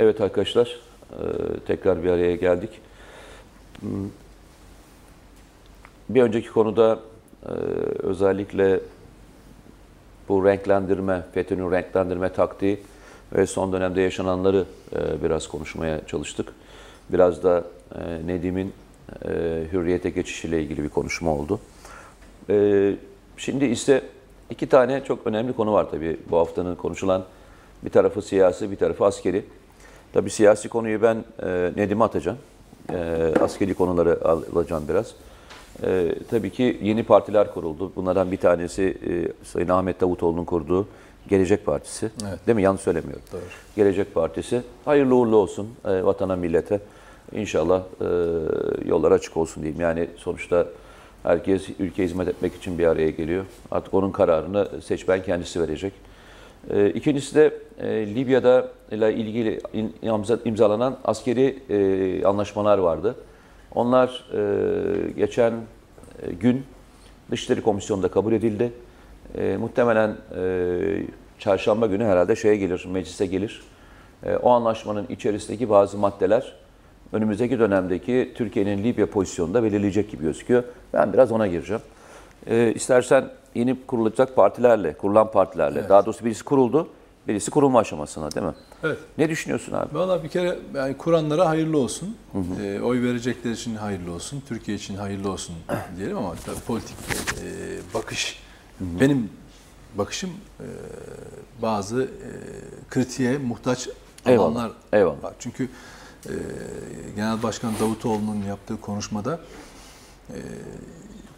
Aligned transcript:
Evet 0.00 0.20
arkadaşlar, 0.20 0.76
e, 1.12 1.16
tekrar 1.66 2.04
bir 2.04 2.10
araya 2.10 2.36
geldik. 2.36 2.70
Hmm. 3.80 3.90
Bir 6.08 6.22
önceki 6.22 6.50
konuda 6.50 6.98
e, 7.46 7.52
özellikle 8.02 8.80
bu 10.28 10.44
renklendirme, 10.44 11.22
FETÖ'nün 11.34 11.70
renklendirme 11.70 12.32
taktiği 12.32 12.80
ve 13.32 13.46
son 13.46 13.72
dönemde 13.72 14.00
yaşananları 14.00 14.64
e, 14.96 15.22
biraz 15.22 15.48
konuşmaya 15.48 16.06
çalıştık. 16.06 16.52
Biraz 17.10 17.42
da 17.42 17.64
Nedim'in 18.26 18.72
hürriyete 19.72 20.10
geçişiyle 20.10 20.62
ilgili 20.62 20.82
bir 20.82 20.88
konuşma 20.88 21.34
oldu. 21.34 21.60
Şimdi 23.36 23.64
ise 23.64 24.02
iki 24.50 24.68
tane 24.68 25.04
çok 25.04 25.26
önemli 25.26 25.52
konu 25.52 25.72
var 25.72 25.90
tabii 25.90 26.16
bu 26.30 26.38
haftanın 26.38 26.74
konuşulan. 26.74 27.24
Bir 27.82 27.90
tarafı 27.90 28.22
siyasi, 28.22 28.70
bir 28.70 28.76
tarafı 28.76 29.04
askeri. 29.04 29.44
Tabii 30.12 30.30
siyasi 30.30 30.68
konuyu 30.68 31.02
ben 31.02 31.24
e, 31.42 31.72
Nedim'e 31.76 32.04
atacağım. 32.04 32.38
E, 32.92 33.32
askeri 33.40 33.74
konuları 33.74 34.18
alacağım 34.28 34.84
biraz. 34.88 35.14
E, 35.82 36.14
tabii 36.30 36.50
ki 36.50 36.78
yeni 36.82 37.02
partiler 37.02 37.54
kuruldu. 37.54 37.92
Bunlardan 37.96 38.32
bir 38.32 38.36
tanesi 38.36 38.82
e, 38.82 39.44
Sayın 39.44 39.68
Ahmet 39.68 40.00
Davutoğlu'nun 40.00 40.44
kurduğu 40.44 40.86
Gelecek 41.28 41.66
Partisi. 41.66 42.10
Evet. 42.28 42.46
Değil 42.46 42.56
mi? 42.56 42.62
Yanlış 42.62 42.82
söylemiyorum. 42.82 43.22
Doğru. 43.32 43.40
Gelecek 43.76 44.14
Partisi. 44.14 44.62
Hayırlı 44.84 45.14
uğurlu 45.14 45.36
olsun 45.36 45.68
e, 45.84 46.04
vatana, 46.04 46.36
millete. 46.36 46.80
İnşallah 47.32 47.82
e, 48.00 48.06
yollar 48.88 49.12
açık 49.12 49.36
olsun 49.36 49.62
diyeyim. 49.62 49.80
Yani 49.80 50.08
sonuçta 50.16 50.66
herkes 51.22 51.68
ülkeye 51.78 52.04
hizmet 52.04 52.28
etmek 52.28 52.54
için 52.54 52.78
bir 52.78 52.86
araya 52.86 53.10
geliyor. 53.10 53.44
Artık 53.70 53.94
onun 53.94 54.10
kararını 54.10 54.68
seçmen 54.82 55.22
kendisi 55.22 55.60
verecek. 55.60 55.92
E, 56.70 56.90
ikincisi 56.90 57.34
de 57.34 57.54
e, 57.78 58.14
Libya'da 58.14 58.68
ile 58.90 59.14
ilgili 59.14 59.60
imzalanan 60.44 60.98
askeri 61.04 61.58
e, 61.70 62.24
anlaşmalar 62.24 62.78
vardı. 62.78 63.14
Onlar 63.74 64.24
e, 64.34 65.12
geçen 65.12 65.54
gün 66.40 66.64
Dışişleri 67.30 67.62
Komisyonu'nda 67.62 68.08
kabul 68.08 68.32
edildi. 68.32 68.72
Muhtemelen 69.58 70.16
çarşamba 71.38 71.86
günü 71.86 72.04
herhalde 72.04 72.36
şeye 72.36 72.56
gelir, 72.56 72.86
meclise 72.90 73.26
gelir. 73.26 73.62
O 74.42 74.50
anlaşmanın 74.50 75.06
içerisindeki 75.08 75.70
bazı 75.70 75.98
maddeler 75.98 76.56
önümüzdeki 77.12 77.58
dönemdeki 77.58 78.32
Türkiye'nin 78.34 78.84
Libya 78.84 79.10
pozisyonunda 79.10 79.62
belirleyecek 79.62 80.10
gibi 80.10 80.22
gözüküyor. 80.22 80.64
Ben 80.92 81.12
biraz 81.12 81.32
ona 81.32 81.46
gireceğim. 81.46 81.82
E, 82.46 82.72
istersen 82.74 83.24
yeni 83.54 83.86
kurulacak 83.86 84.36
partilerle, 84.36 84.92
kurulan 84.92 85.30
partilerle, 85.30 85.78
evet. 85.80 85.90
daha 85.90 86.06
doğrusu 86.06 86.24
birisi 86.24 86.44
kuruldu, 86.44 86.88
birisi 87.28 87.50
kurulma 87.50 87.78
aşamasına 87.78 88.30
değil 88.32 88.46
mi? 88.46 88.54
Evet. 88.84 88.98
Ne 89.18 89.28
düşünüyorsun 89.28 89.72
abi? 89.72 89.94
Valla 89.94 90.22
bir 90.24 90.28
kere 90.28 90.58
yani 90.74 90.96
kuranlara 90.96 91.48
hayırlı 91.48 91.78
olsun. 91.78 92.16
Hı 92.32 92.38
hı. 92.38 92.62
E, 92.62 92.82
oy 92.82 93.02
verecekler 93.02 93.50
için 93.50 93.74
hayırlı 93.74 94.12
olsun. 94.12 94.42
Türkiye 94.48 94.76
için 94.76 94.96
hayırlı 94.96 95.30
olsun 95.32 95.54
diyelim 95.96 96.16
ama 96.16 96.34
tabii 96.46 96.60
politik 96.66 96.96
e, 97.44 97.78
bakış, 97.94 98.38
hı 98.78 98.84
hı. 98.84 99.00
benim 99.00 99.30
bakışım 99.98 100.30
e, 100.60 100.66
bazı 101.62 102.02
e, 102.02 102.30
kritiğe 102.90 103.38
muhtaç 103.38 103.88
Eyvallah. 104.26 104.44
alanlar 104.44 104.72
Eyvallah. 104.92 105.22
var. 105.22 105.34
Çünkü 105.38 105.68
e, 106.26 106.32
Genel 107.16 107.42
Başkan 107.42 107.72
Davutoğlu'nun 107.80 108.42
yaptığı 108.42 108.80
konuşmada 108.80 109.40
e, 110.30 110.38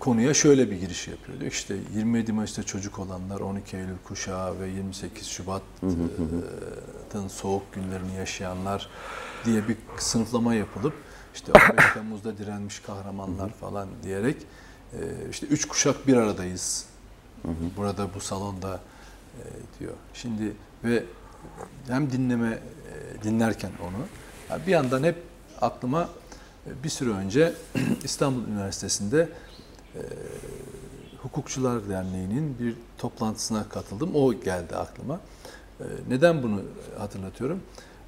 konuya 0.02 0.34
şöyle 0.34 0.70
bir 0.70 0.76
giriş 0.76 1.08
yapıyor. 1.08 1.40
Diyor 1.40 1.52
işte 1.52 1.76
27 1.94 2.32
Mayıs'ta 2.32 2.62
çocuk 2.62 2.98
olanlar 2.98 3.40
12 3.40 3.76
Eylül 3.76 3.96
kuşağı 4.04 4.60
ve 4.60 4.68
28 4.68 5.26
Şubat'ın 5.26 7.28
soğuk 7.28 7.72
günlerini 7.72 8.14
yaşayanlar 8.14 8.88
diye 9.44 9.68
bir 9.68 9.76
sınıflama 9.98 10.54
yapılıp 10.54 10.94
işte 11.34 11.52
15 11.52 11.92
Temmuz'da 11.94 12.38
direnmiş 12.38 12.80
kahramanlar 12.80 13.50
falan 13.50 13.88
diyerek 14.02 14.36
işte 15.30 15.46
üç 15.46 15.68
kuşak 15.68 16.06
bir 16.06 16.16
aradayız. 16.16 16.86
Burada 17.76 18.14
bu 18.14 18.20
salonda 18.20 18.80
diyor. 19.80 19.92
Şimdi 20.14 20.52
ve 20.84 21.04
hem 21.88 22.12
dinleme 22.12 22.58
dinlerken 23.22 23.70
onu 23.82 24.06
bir 24.66 24.72
yandan 24.72 25.02
hep 25.02 25.16
aklıma 25.60 26.08
bir 26.84 26.88
süre 26.88 27.10
önce 27.10 27.52
İstanbul 28.04 28.48
Üniversitesi'nde 28.48 29.28
e, 29.94 30.02
Hukukçular 31.22 31.88
Derneği'nin 31.88 32.58
bir 32.58 32.74
toplantısına 32.98 33.68
katıldım. 33.68 34.10
O 34.14 34.34
geldi 34.34 34.76
aklıma. 34.76 35.20
E, 35.80 35.84
neden 36.08 36.42
bunu 36.42 36.60
hatırlatıyorum? 36.98 37.60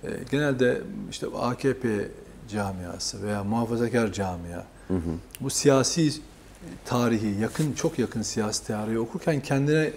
E, 0.04 0.08
genelde 0.30 0.82
işte 1.10 1.26
AKP 1.36 2.08
camiası 2.48 3.22
veya 3.22 3.44
muhafazakar 3.44 4.12
camia 4.12 4.64
hı 4.88 4.94
hı. 4.94 5.00
bu 5.40 5.50
siyasi 5.50 6.12
tarihi, 6.84 7.40
yakın 7.40 7.72
çok 7.72 7.98
yakın 7.98 8.22
siyasi 8.22 8.66
tarihi 8.66 8.98
okurken 8.98 9.40
kendine 9.40 9.82
e, 9.82 9.92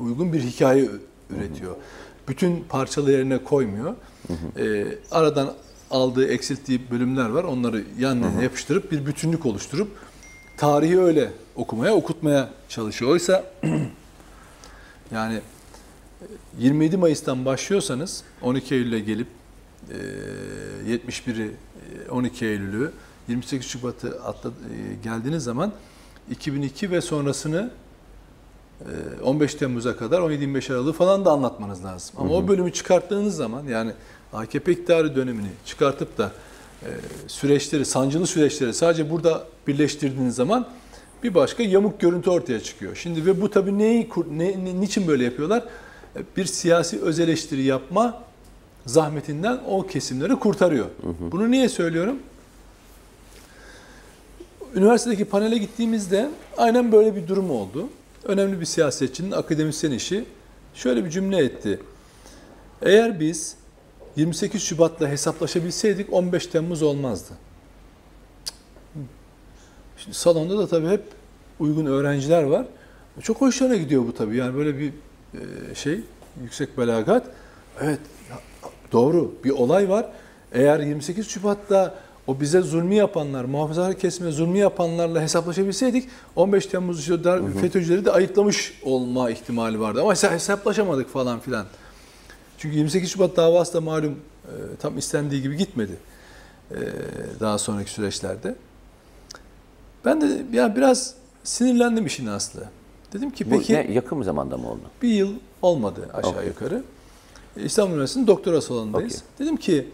uygun 0.00 0.32
bir 0.32 0.40
hikaye 0.40 0.88
üretiyor. 1.30 1.70
Hı 1.70 1.76
hı. 1.76 1.80
Bütün 2.28 2.64
parçalı 2.68 3.12
yerine 3.12 3.44
koymuyor. 3.44 3.94
Hı 4.26 4.32
hı. 4.32 4.64
E, 4.64 4.98
aradan 5.10 5.54
aldığı, 5.90 6.28
eksilttiği 6.28 6.90
bölümler 6.90 7.28
var. 7.28 7.44
Onları 7.44 7.84
yan 7.98 8.16
yana 8.16 8.42
yapıştırıp 8.42 8.92
bir 8.92 9.06
bütünlük 9.06 9.46
oluşturup 9.46 9.88
tarihi 10.56 11.00
öyle 11.00 11.30
okumaya, 11.56 11.94
okutmaya 11.94 12.48
çalışıyor. 12.68 13.10
Oysa 13.10 13.44
yani 15.12 15.40
27 16.58 16.96
Mayıs'tan 16.96 17.44
başlıyorsanız 17.44 18.24
12 18.42 18.74
Eylül'e 18.74 19.00
gelip 19.00 19.28
71'i 20.86 21.50
12 22.10 22.46
Eylül'ü 22.46 22.92
28 23.28 23.66
Şubat'ı 23.66 24.22
atla, 24.24 24.50
geldiğiniz 25.04 25.44
zaman 25.44 25.72
2002 26.30 26.90
ve 26.90 27.00
sonrasını 27.00 27.70
15 29.22 29.54
Temmuz'a 29.54 29.96
kadar 29.96 30.20
17-25 30.20 30.72
Aralık'ı 30.72 30.98
falan 30.98 31.24
da 31.24 31.30
anlatmanız 31.30 31.84
lazım. 31.84 32.16
Ama 32.18 32.28
hı 32.28 32.32
hı. 32.32 32.36
o 32.36 32.48
bölümü 32.48 32.72
çıkarttığınız 32.72 33.36
zaman 33.36 33.64
yani 33.64 33.92
AKP 34.32 34.72
iktidarı 34.72 35.16
dönemini 35.16 35.48
çıkartıp 35.64 36.18
da 36.18 36.24
e, 36.24 36.30
süreçleri, 37.26 37.84
sancılı 37.84 38.26
süreçleri 38.26 38.74
sadece 38.74 39.10
burada 39.10 39.44
birleştirdiğiniz 39.66 40.34
zaman 40.34 40.68
bir 41.22 41.34
başka 41.34 41.62
yamuk 41.62 42.00
görüntü 42.00 42.30
ortaya 42.30 42.60
çıkıyor. 42.60 42.96
Şimdi 42.96 43.26
ve 43.26 43.40
bu 43.40 43.50
tabii 43.50 43.78
neyi, 43.78 44.08
ne, 44.30 44.80
niçin 44.80 45.06
böyle 45.06 45.24
yapıyorlar? 45.24 45.64
E, 46.16 46.20
bir 46.36 46.44
siyasi 46.44 47.00
öz 47.00 47.20
eleştiri 47.20 47.62
yapma 47.62 48.22
zahmetinden 48.86 49.60
o 49.68 49.86
kesimleri 49.86 50.36
kurtarıyor. 50.36 50.86
Hı 51.02 51.08
hı. 51.08 51.32
Bunu 51.32 51.50
niye 51.50 51.68
söylüyorum? 51.68 52.18
Üniversitedeki 54.74 55.24
panele 55.24 55.58
gittiğimizde 55.58 56.30
aynen 56.56 56.92
böyle 56.92 57.16
bir 57.16 57.28
durum 57.28 57.50
oldu. 57.50 57.88
Önemli 58.24 58.60
bir 58.60 58.66
siyasetçinin 58.66 59.30
akademisyen 59.30 59.92
işi 59.92 60.24
şöyle 60.74 61.04
bir 61.04 61.10
cümle 61.10 61.38
etti. 61.38 61.80
Eğer 62.82 63.20
biz 63.20 63.56
28 64.16 64.62
Şubat'la 64.62 65.08
hesaplaşabilseydik 65.08 66.12
15 66.12 66.46
Temmuz 66.46 66.82
olmazdı. 66.82 67.32
Şimdi 69.96 70.16
salonda 70.16 70.58
da 70.58 70.66
tabii 70.66 70.88
hep 70.88 71.02
uygun 71.60 71.86
öğrenciler 71.86 72.42
var. 72.42 72.66
Çok 73.22 73.40
hoşlarına 73.40 73.76
gidiyor 73.76 74.06
bu 74.06 74.14
tabii. 74.14 74.36
Yani 74.36 74.54
böyle 74.54 74.78
bir 74.78 74.92
e, 75.34 75.74
şey, 75.74 76.00
yüksek 76.42 76.78
belagat. 76.78 77.26
Evet, 77.80 78.00
doğru 78.92 79.34
bir 79.44 79.50
olay 79.50 79.88
var. 79.88 80.06
Eğer 80.52 80.80
28 80.80 81.28
Şubat'ta 81.28 81.94
o 82.26 82.40
bize 82.40 82.60
zulmü 82.60 82.94
yapanlar, 82.94 83.44
muhafazakar 83.44 83.98
kesime 83.98 84.30
zulmü 84.30 84.58
yapanlarla 84.58 85.20
hesaplaşabilseydik 85.20 86.08
15 86.36 86.66
Temmuz 86.66 87.10
FETÖ'cüleri 87.60 88.04
de 88.04 88.12
ayıklamış 88.12 88.80
olma 88.82 89.30
ihtimali 89.30 89.80
vardı. 89.80 90.00
Ama 90.02 90.14
hesaplaşamadık 90.14 91.08
falan 91.08 91.40
filan. 91.40 91.66
Çünkü 92.64 92.76
28 92.76 93.10
Şubat 93.10 93.36
davası 93.36 93.74
da 93.74 93.80
malum 93.80 94.12
e, 94.44 94.52
tam 94.80 94.98
istendiği 94.98 95.42
gibi 95.42 95.56
gitmedi 95.56 95.92
e, 96.70 96.76
daha 97.40 97.58
sonraki 97.58 97.90
süreçlerde. 97.90 98.54
Ben 100.04 100.20
de 100.20 100.42
yani 100.52 100.76
biraz 100.76 101.14
sinirlendim 101.42 102.06
işin 102.06 102.26
aslı. 102.26 102.64
Dedim 103.12 103.30
ki 103.30 103.44
peki... 103.50 103.72
Bu 103.72 103.76
ne, 103.76 103.92
yakın 103.92 104.20
bir 104.20 104.24
zamanda 104.24 104.56
mı 104.56 104.70
oldu? 104.70 104.80
Bir 105.02 105.08
yıl 105.08 105.34
olmadı 105.62 106.08
aşağı 106.14 106.30
okay. 106.30 106.46
yukarı. 106.46 106.82
İstanbul 107.56 107.92
Üniversitesi'nin 107.92 108.26
doktora 108.26 108.60
salonundayız. 108.60 109.14
Okay. 109.14 109.46
Dedim 109.46 109.56
ki 109.56 109.88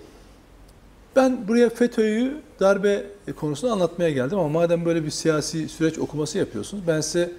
ben 1.17 1.49
buraya 1.49 1.71
FETÖ'yü 1.71 2.41
darbe 2.61 3.07
konusunu 3.37 3.73
anlatmaya 3.73 4.11
geldim 4.11 4.39
ama 4.39 4.49
madem 4.49 4.85
böyle 4.85 5.05
bir 5.05 5.11
siyasi 5.11 5.69
süreç 5.69 5.99
okuması 5.99 6.39
yapıyorsunuz 6.39 6.85
ben 6.87 7.01
size 7.01 7.33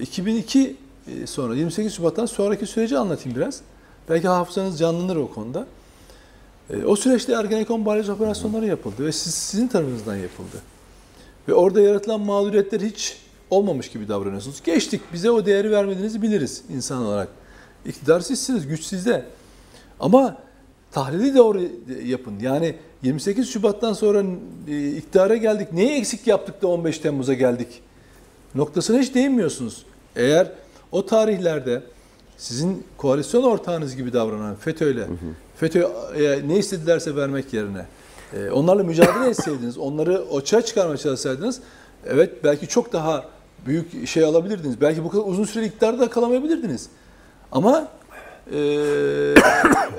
2002 0.00 0.76
e, 1.06 1.26
sonra 1.26 1.54
28 1.54 1.94
Şubat'tan 1.94 2.26
sonraki 2.26 2.66
süreci 2.66 2.98
anlatayım 2.98 3.38
biraz. 3.38 3.62
Belki 4.10 4.28
hafızanız 4.28 4.78
canlanır 4.78 5.16
o 5.16 5.30
konuda. 5.30 5.66
E, 6.70 6.84
o 6.84 6.96
süreçte 6.96 7.32
Ergenekon 7.32 7.86
balyoz 7.86 8.08
operasyonları 8.08 8.66
yapıldı 8.66 9.06
ve 9.06 9.12
siz, 9.12 9.34
sizin 9.34 9.68
tarafınızdan 9.68 10.16
yapıldı. 10.16 10.62
Ve 11.48 11.54
orada 11.54 11.80
yaratılan 11.80 12.20
mağduriyetler 12.20 12.80
hiç 12.80 13.16
olmamış 13.50 13.90
gibi 13.90 14.08
davranıyorsunuz. 14.08 14.62
Geçtik, 14.62 15.00
bize 15.12 15.30
o 15.30 15.46
değeri 15.46 15.70
vermediğinizi 15.70 16.22
biliriz 16.22 16.62
insan 16.74 17.06
olarak. 17.06 17.28
İktidar 17.86 18.20
sizsiniz, 18.20 18.66
güç 18.66 18.84
sizde. 18.84 19.24
Ama 20.00 20.38
tahlili 20.92 21.36
doğru 21.36 21.62
yapın. 22.04 22.34
Yani 22.40 22.74
28 23.02 23.48
Şubat'tan 23.52 23.92
sonra 23.92 24.24
e, 24.68 24.88
iktidara 24.88 25.36
geldik. 25.36 25.72
Neyi 25.72 25.90
eksik 25.90 26.26
yaptık 26.26 26.62
da 26.62 26.66
15 26.66 26.98
Temmuz'a 26.98 27.34
geldik? 27.34 27.82
Noktasına 28.54 28.98
hiç 28.98 29.14
değinmiyorsunuz. 29.14 29.84
Eğer 30.16 30.52
o 30.92 31.06
tarihlerde 31.06 31.82
sizin 32.38 32.84
koalisyon 32.96 33.42
ortağınız 33.42 33.96
gibi 33.96 34.12
davranan 34.12 34.54
FETÖ'yle, 34.54 35.06
FETÖ'ye 35.56 36.48
ne 36.48 36.58
istedilerse 36.58 37.16
vermek 37.16 37.52
yerine 37.52 37.86
e, 38.34 38.50
onlarla 38.50 38.82
mücadele 38.82 39.28
etseydiniz, 39.30 39.78
onları 39.78 40.24
açığa 40.36 40.62
çıkarmaya 40.62 40.96
çalışsaydınız, 40.96 41.60
evet 42.06 42.44
belki 42.44 42.66
çok 42.66 42.92
daha 42.92 43.24
büyük 43.66 44.08
şey 44.08 44.24
alabilirdiniz. 44.24 44.80
Belki 44.80 45.04
bu 45.04 45.08
kadar 45.08 45.22
uzun 45.26 45.44
süreli 45.44 45.66
iktidarda 45.66 46.00
da 46.00 46.10
kalamayabilirdiniz. 46.10 46.88
Ama 47.52 47.88
e, 48.52 48.58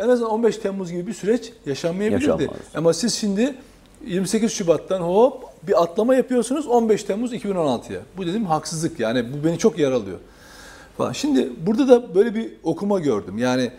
en 0.02 0.10
azından 0.10 0.32
15 0.32 0.58
Temmuz 0.58 0.92
gibi 0.92 1.08
bir 1.08 1.14
süreç 1.14 1.54
yaşanmayabilirdi. 1.66 2.26
Yaşanmaz. 2.26 2.58
Ama 2.76 2.94
siz 2.94 3.14
şimdi 3.14 3.56
28 4.06 4.52
Şubat'tan 4.52 5.02
hop 5.02 5.44
bir 5.68 5.84
atlama 5.84 6.16
yapıyorsunuz 6.16 6.68
15 6.68 7.04
Temmuz 7.04 7.34
2016'ya. 7.34 8.00
Bu 8.18 8.26
dedim 8.26 8.46
haksızlık 8.46 9.00
yani 9.00 9.26
bu 9.34 9.48
beni 9.48 9.58
çok 9.58 9.78
yaralıyor. 9.78 10.18
Falan. 11.00 11.12
Şimdi 11.12 11.50
burada 11.66 11.88
da 11.88 12.16
böyle 12.16 12.36
bir 12.36 12.52
okuma 12.64 13.00
gördüm. 13.00 13.38
Yani 13.38 13.72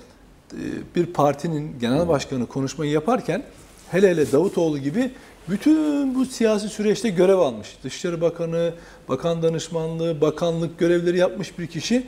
e, 0.52 0.62
bir 0.96 1.06
partinin 1.06 1.76
genel 1.80 2.08
başkanı 2.08 2.46
konuşmayı 2.46 2.90
yaparken 2.90 3.42
hele 3.90 4.10
hele 4.10 4.32
Davutoğlu 4.32 4.78
gibi 4.78 5.10
bütün 5.48 6.14
bu 6.14 6.24
siyasi 6.24 6.68
süreçte 6.68 7.08
görev 7.08 7.38
almış. 7.38 7.76
Dışişleri 7.84 8.20
Bakanı, 8.20 8.74
Bakan 9.08 9.42
Danışmanlığı, 9.42 10.20
bakanlık 10.20 10.78
görevleri 10.78 11.18
yapmış 11.18 11.58
bir 11.58 11.66
kişi 11.66 12.06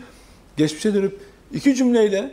geçmişe 0.56 0.94
dönüp 0.94 1.20
iki 1.52 1.74
cümleyle 1.74 2.30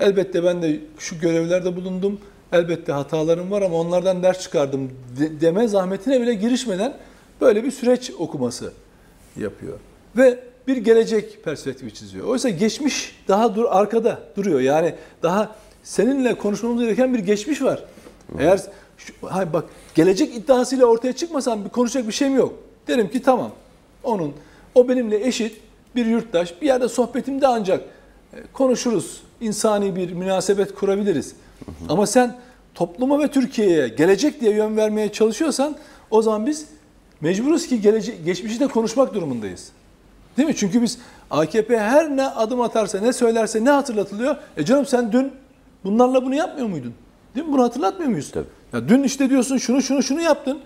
elbette 0.00 0.44
ben 0.44 0.62
de 0.62 0.80
şu 0.98 1.20
görevlerde 1.20 1.76
bulundum. 1.76 2.20
Elbette 2.52 2.92
hatalarım 2.92 3.50
var 3.50 3.62
ama 3.62 3.76
onlardan 3.76 4.22
ders 4.22 4.40
çıkardım 4.40 4.90
de- 5.20 5.40
deme 5.40 5.68
zahmetine 5.68 6.20
bile 6.20 6.34
girişmeden 6.34 6.96
böyle 7.40 7.64
bir 7.64 7.70
süreç 7.70 8.10
okuması 8.18 8.72
yapıyor. 9.36 9.78
Ve 10.16 10.38
bir 10.66 10.76
gelecek 10.76 11.44
perspektifi 11.44 11.94
çiziyor. 11.94 12.26
Oysa 12.26 12.48
geçmiş 12.48 13.16
daha 13.28 13.54
dur 13.54 13.64
arkada 13.68 14.20
duruyor. 14.36 14.60
Yani 14.60 14.94
daha 15.22 15.56
seninle 15.82 16.34
konuşmamız 16.34 16.82
gereken 16.82 17.14
bir 17.14 17.18
geçmiş 17.18 17.62
var. 17.62 17.84
Eğer 18.38 18.60
şu, 18.98 19.12
hayır 19.22 19.52
bak 19.52 19.64
gelecek 19.94 20.36
iddiasıyla 20.36 20.86
ortaya 20.86 21.12
çıkmasam 21.12 21.64
bir 21.64 21.70
konuşacak 21.70 22.08
bir 22.08 22.12
şeyim 22.12 22.36
yok. 22.36 22.54
Derim 22.88 23.10
ki 23.10 23.22
tamam. 23.22 23.50
Onun 24.02 24.32
o 24.74 24.88
benimle 24.88 25.26
eşit 25.26 25.56
bir 25.96 26.06
yurttaş 26.06 26.60
bir 26.60 26.66
yerde 26.66 26.88
sohbetimde 26.88 27.46
ancak 27.46 27.84
e, 28.34 28.36
konuşuruz. 28.52 29.22
insani 29.40 29.96
bir 29.96 30.12
münasebet 30.12 30.74
kurabiliriz. 30.74 31.34
Ama 31.88 32.06
sen 32.06 32.36
topluma 32.74 33.18
ve 33.18 33.28
Türkiye'ye 33.28 33.88
gelecek 33.88 34.40
diye 34.40 34.52
yön 34.52 34.76
vermeye 34.76 35.12
çalışıyorsan 35.12 35.76
o 36.10 36.22
zaman 36.22 36.46
biz 36.46 36.66
mecburuz 37.20 37.66
ki 37.66 37.80
gelecek, 37.80 38.24
geçmişi 38.24 38.60
de 38.60 38.66
konuşmak 38.66 39.14
durumundayız. 39.14 39.68
Değil 40.36 40.48
mi? 40.48 40.56
Çünkü 40.56 40.82
biz 40.82 40.98
AKP 41.30 41.78
her 41.78 42.16
ne 42.16 42.26
adım 42.26 42.60
atarsa, 42.60 43.00
ne 43.00 43.12
söylerse, 43.12 43.64
ne 43.64 43.70
hatırlatılıyor? 43.70 44.36
E 44.56 44.64
canım 44.64 44.86
sen 44.86 45.12
dün 45.12 45.32
bunlarla 45.84 46.24
bunu 46.24 46.34
yapmıyor 46.34 46.68
muydun? 46.68 46.94
Değil 47.34 47.46
mi? 47.46 47.52
Bunu 47.52 47.62
hatırlatmıyor 47.62 48.10
muyuz? 48.10 48.30
Tabii. 48.30 48.46
Ya 48.72 48.88
dün 48.88 49.02
işte 49.02 49.30
diyorsun 49.30 49.56
şunu 49.58 49.82
şunu 49.82 50.02
şunu 50.02 50.20
yaptın. 50.20 50.58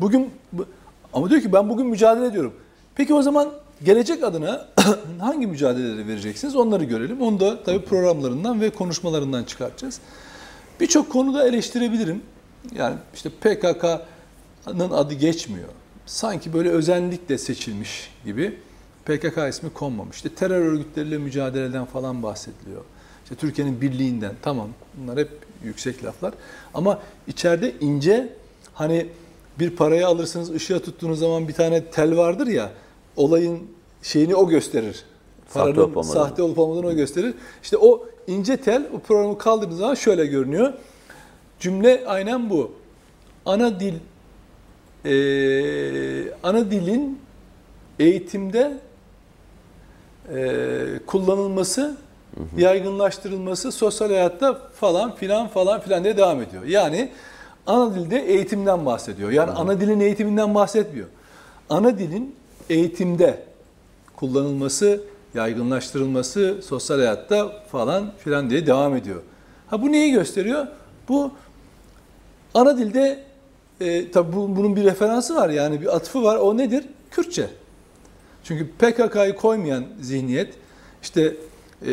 Bugün 0.00 0.30
bu- 0.52 0.66
ama 1.12 1.30
diyor 1.30 1.40
ki 1.42 1.52
ben 1.52 1.68
bugün 1.68 1.86
mücadele 1.86 2.26
ediyorum. 2.26 2.52
Peki 2.94 3.14
o 3.14 3.22
zaman 3.22 3.48
gelecek 3.84 4.24
adına 4.24 4.66
hangi 5.20 5.46
mücadeleleri 5.46 6.06
vereceksiniz? 6.08 6.56
Onları 6.56 6.84
görelim. 6.84 7.20
Onu 7.20 7.40
da 7.40 7.62
tabii 7.64 7.84
programlarından 7.84 8.60
ve 8.60 8.70
konuşmalarından 8.70 9.44
çıkartacağız. 9.44 10.00
Birçok 10.80 11.10
konuda 11.12 11.46
eleştirebilirim. 11.48 12.22
Yani 12.74 12.96
işte 13.14 13.30
PKK'nın 13.30 14.90
adı 14.90 15.14
geçmiyor. 15.14 15.68
Sanki 16.06 16.52
böyle 16.52 16.70
özellikle 16.70 17.38
seçilmiş 17.38 18.10
gibi 18.24 18.58
PKK 19.16 19.48
ismi 19.48 19.70
konmamış. 19.72 20.16
İşte 20.16 20.28
terör 20.28 20.60
örgütleriyle 20.66 21.18
mücadeleden 21.18 21.84
falan 21.84 22.22
bahsediliyor. 22.22 22.82
İşte 23.24 23.34
Türkiye'nin 23.34 23.80
birliğinden 23.80 24.34
tamam 24.42 24.68
bunlar 24.94 25.18
hep 25.18 25.28
yüksek 25.64 26.04
laflar. 26.04 26.34
Ama 26.74 26.98
içeride 27.26 27.74
ince 27.80 28.32
hani 28.74 29.06
bir 29.58 29.70
parayı 29.76 30.06
alırsınız 30.06 30.50
ışığa 30.50 30.78
tuttuğunuz 30.78 31.18
zaman 31.18 31.48
bir 31.48 31.52
tane 31.52 31.84
tel 31.84 32.16
vardır 32.16 32.46
ya 32.46 32.70
olayın 33.16 33.60
şeyini 34.02 34.34
o 34.34 34.48
gösterir. 34.48 35.04
Sahte 35.48 35.60
Paranın 35.60 35.76
olup 35.76 35.96
olmadığını. 35.96 36.12
sahte 36.12 36.42
olup 36.42 36.58
olmadığını 36.58 36.86
o 36.86 36.94
gösterir. 36.94 37.34
İşte 37.62 37.76
o 37.76 38.06
ince 38.26 38.56
tel 38.56 38.86
o 38.94 38.98
programı 38.98 39.38
kaldırdığınız 39.38 39.78
zaman 39.78 39.94
şöyle 39.94 40.26
görünüyor. 40.26 40.72
Cümle 41.60 42.04
aynen 42.06 42.50
bu. 42.50 42.72
Ana 43.46 43.80
dil 43.80 43.94
eee, 45.04 46.32
ana 46.42 46.70
dilin 46.70 47.18
eğitimde 47.98 48.78
kullanılması, 51.06 51.96
yaygınlaştırılması 52.56 53.72
sosyal 53.72 54.08
hayatta 54.08 54.58
falan 54.74 55.14
filan 55.14 55.48
falan 55.48 55.80
filan 55.80 56.04
diye 56.04 56.16
devam 56.16 56.42
ediyor. 56.42 56.64
Yani 56.64 57.12
ana 57.66 57.94
dilde 57.94 58.26
eğitimden 58.26 58.86
bahsediyor. 58.86 59.30
Yani 59.30 59.50
ana 59.50 59.80
dilin 59.80 60.00
eğitiminden 60.00 60.54
bahsetmiyor. 60.54 61.06
Ana 61.70 61.98
dilin 61.98 62.34
eğitimde 62.70 63.42
kullanılması, 64.16 65.00
yaygınlaştırılması 65.34 66.56
sosyal 66.62 66.98
hayatta 66.98 67.52
falan 67.72 68.12
filan 68.18 68.50
diye 68.50 68.66
devam 68.66 68.96
ediyor. 68.96 69.22
Ha 69.66 69.82
bu 69.82 69.92
neyi 69.92 70.12
gösteriyor? 70.12 70.66
Bu 71.08 71.30
ana 72.54 72.78
dilde 72.78 73.24
e, 73.80 74.10
tabi 74.10 74.32
bunun 74.32 74.76
bir 74.76 74.84
referansı 74.84 75.34
var 75.34 75.48
yani 75.48 75.80
bir 75.80 75.96
atıfı 75.96 76.22
var. 76.22 76.36
O 76.36 76.56
nedir? 76.56 76.84
Kürtçe. 77.10 77.46
Çünkü 78.44 78.68
PKK'yı 78.68 79.36
koymayan 79.36 79.84
zihniyet 80.00 80.54
işte 81.02 81.36
e, 81.86 81.92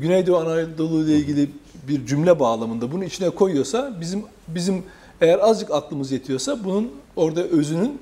Güneydoğu 0.00 0.36
Anadolu 0.36 1.04
ile 1.04 1.16
ilgili 1.16 1.50
bir 1.88 2.06
cümle 2.06 2.40
bağlamında 2.40 2.92
bunu 2.92 3.04
içine 3.04 3.30
koyuyorsa 3.30 3.96
bizim 4.00 4.22
bizim 4.48 4.82
eğer 5.20 5.38
azıcık 5.38 5.70
aklımız 5.70 6.12
yetiyorsa 6.12 6.64
bunun 6.64 6.92
orada 7.16 7.42
özünün 7.42 7.98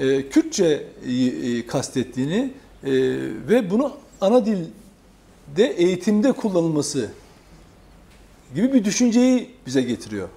e, 0.00 0.28
Kürtçe'yi 0.28 1.58
e, 1.58 1.66
kastettiğini 1.66 2.52
e, 2.84 2.92
ve 3.48 3.70
bunu 3.70 3.92
ana 4.20 4.46
dilde 4.46 5.66
eğitimde 5.76 6.32
kullanılması 6.32 7.10
gibi 8.54 8.72
bir 8.72 8.84
düşünceyi 8.84 9.50
bize 9.66 9.82
getiriyor. 9.82 10.28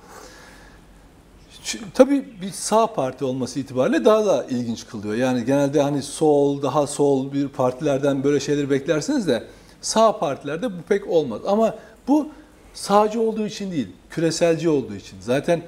Tabii 1.93 2.25
bir 2.41 2.51
sağ 2.51 2.93
parti 2.93 3.25
olması 3.25 3.59
itibariyle 3.59 4.05
daha 4.05 4.25
da 4.25 4.45
ilginç 4.49 4.87
kılıyor. 4.87 5.15
Yani 5.15 5.45
genelde 5.45 5.81
hani 5.81 6.03
sol, 6.03 6.61
daha 6.61 6.87
sol 6.87 7.33
bir 7.33 7.47
partilerden 7.47 8.23
böyle 8.23 8.39
şeyleri 8.39 8.69
beklersiniz 8.69 9.27
de 9.27 9.43
sağ 9.81 10.19
partilerde 10.19 10.71
bu 10.71 10.81
pek 10.89 11.07
olmaz. 11.07 11.41
Ama 11.47 11.75
bu 12.07 12.29
sağcı 12.73 13.21
olduğu 13.21 13.47
için 13.47 13.71
değil, 13.71 13.87
küreselci 14.09 14.69
olduğu 14.69 14.95
için. 14.95 15.17
Zaten 15.21 15.61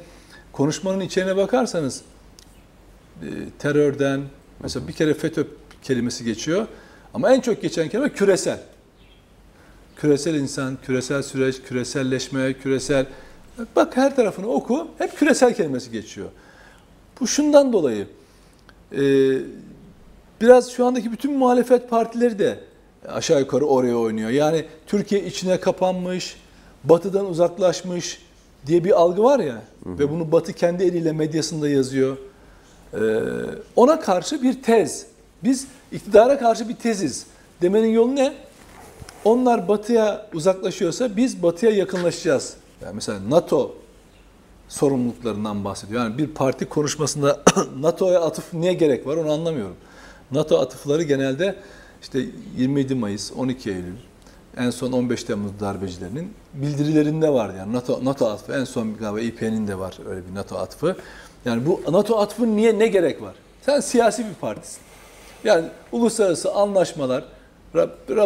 konuşmanın 0.51 0.99
içine 0.99 1.37
bakarsanız 1.37 2.01
e, 3.21 3.27
terörden, 3.59 4.21
mesela 4.59 4.87
bir 4.87 4.93
kere 4.93 5.13
FETÖ 5.13 5.47
kelimesi 5.83 6.23
geçiyor 6.23 6.67
ama 7.13 7.33
en 7.33 7.41
çok 7.41 7.61
geçen 7.61 7.89
kelime 7.89 8.09
küresel. 8.09 8.59
Küresel 9.95 10.35
insan, 10.35 10.77
küresel 10.85 11.23
süreç, 11.23 11.61
küreselleşme, 11.61 12.53
küresel... 12.53 13.05
Bak 13.75 13.97
her 13.97 14.15
tarafını 14.15 14.47
oku, 14.47 14.87
hep 14.97 15.17
küresel 15.17 15.53
kelimesi 15.53 15.91
geçiyor. 15.91 16.27
Bu 17.19 17.27
şundan 17.27 17.73
dolayı, 17.73 18.07
e, 18.91 19.01
biraz 20.41 20.71
şu 20.71 20.85
andaki 20.85 21.11
bütün 21.11 21.33
muhalefet 21.33 21.89
partileri 21.89 22.39
de 22.39 22.59
aşağı 23.07 23.39
yukarı 23.39 23.65
oraya 23.65 23.95
oynuyor. 23.95 24.29
Yani 24.29 24.65
Türkiye 24.87 25.25
içine 25.25 25.59
kapanmış, 25.59 26.37
batıdan 26.83 27.25
uzaklaşmış 27.25 28.21
diye 28.67 28.83
bir 28.83 28.91
algı 28.91 29.23
var 29.23 29.39
ya 29.39 29.61
ve 29.85 30.09
bunu 30.09 30.31
batı 30.31 30.53
kendi 30.53 30.83
eliyle 30.83 31.11
medyasında 31.11 31.69
yazıyor. 31.69 32.17
Ee, 32.93 32.97
ona 33.75 33.99
karşı 33.99 34.43
bir 34.43 34.63
tez. 34.63 35.05
Biz 35.43 35.67
iktidara 35.91 36.39
karşı 36.39 36.69
bir 36.69 36.75
teziz. 36.75 37.25
Demenin 37.61 37.87
yolu 37.87 38.15
ne? 38.15 38.33
Onlar 39.25 39.67
batıya 39.67 40.25
uzaklaşıyorsa 40.33 41.17
biz 41.17 41.43
batıya 41.43 41.71
yakınlaşacağız. 41.71 42.53
Yani 42.83 42.95
mesela 42.95 43.19
NATO 43.29 43.75
sorumluluklarından 44.67 45.65
bahsediyor. 45.65 46.03
Yani 46.03 46.17
bir 46.17 46.27
parti 46.27 46.65
konuşmasında 46.65 47.43
NATO'ya 47.79 48.21
atıf 48.21 48.53
niye 48.53 48.73
gerek 48.73 49.07
var 49.07 49.17
onu 49.17 49.31
anlamıyorum. 49.31 49.75
NATO 50.31 50.59
atıfları 50.59 51.03
genelde 51.03 51.55
işte 52.01 52.25
27 52.57 52.95
Mayıs, 52.95 53.31
12 53.31 53.69
Eylül, 53.69 53.95
en 54.57 54.69
son 54.69 54.91
15 54.91 55.23
Temmuz 55.23 55.59
darbecilerinin 55.59 56.33
bildirilerinde 56.53 57.29
var 57.29 57.53
yani 57.53 57.73
NATO 57.73 58.05
NATO 58.05 58.29
atıfı 58.29 58.53
en 58.53 58.63
son 58.63 58.97
galiba 58.97 59.19
İP'nin 59.19 59.67
de 59.67 59.79
var 59.79 59.97
öyle 60.09 60.21
bir 60.29 60.35
NATO 60.35 60.57
atıfı. 60.57 60.95
Yani 61.45 61.65
bu 61.65 61.81
NATO 61.91 62.19
atıfı 62.19 62.55
niye 62.55 62.79
ne 62.79 62.87
gerek 62.87 63.21
var? 63.21 63.35
Sen 63.61 63.79
siyasi 63.79 64.25
bir 64.25 64.33
partisin. 64.33 64.81
Yani 65.43 65.65
uluslararası 65.91 66.53
anlaşmalar 66.53 67.23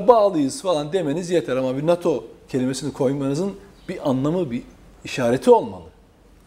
bağlıyız 0.08 0.62
falan 0.62 0.94
demeniz 0.94 1.30
yeter 1.30 1.58
ama 1.58 1.78
bir 1.78 1.88
NATO 1.88 2.26
kelimesini 2.50 2.94
koymanızın 2.94 3.54
bir 3.90 4.10
anlamı, 4.10 4.52
bir 4.52 4.64
işareti 5.04 5.52
olmalı. 5.52 5.86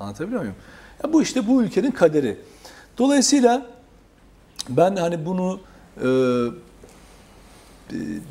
Anlatabiliyor 0.01 0.41
muyum? 0.41 0.57
Ya 1.05 1.13
bu 1.13 1.23
işte 1.23 1.47
bu 1.47 1.63
ülkenin 1.63 1.91
kaderi. 1.91 2.37
Dolayısıyla 2.99 3.67
ben 4.69 4.97
hani 4.97 5.27
bunu 5.27 5.61
e, 6.01 6.09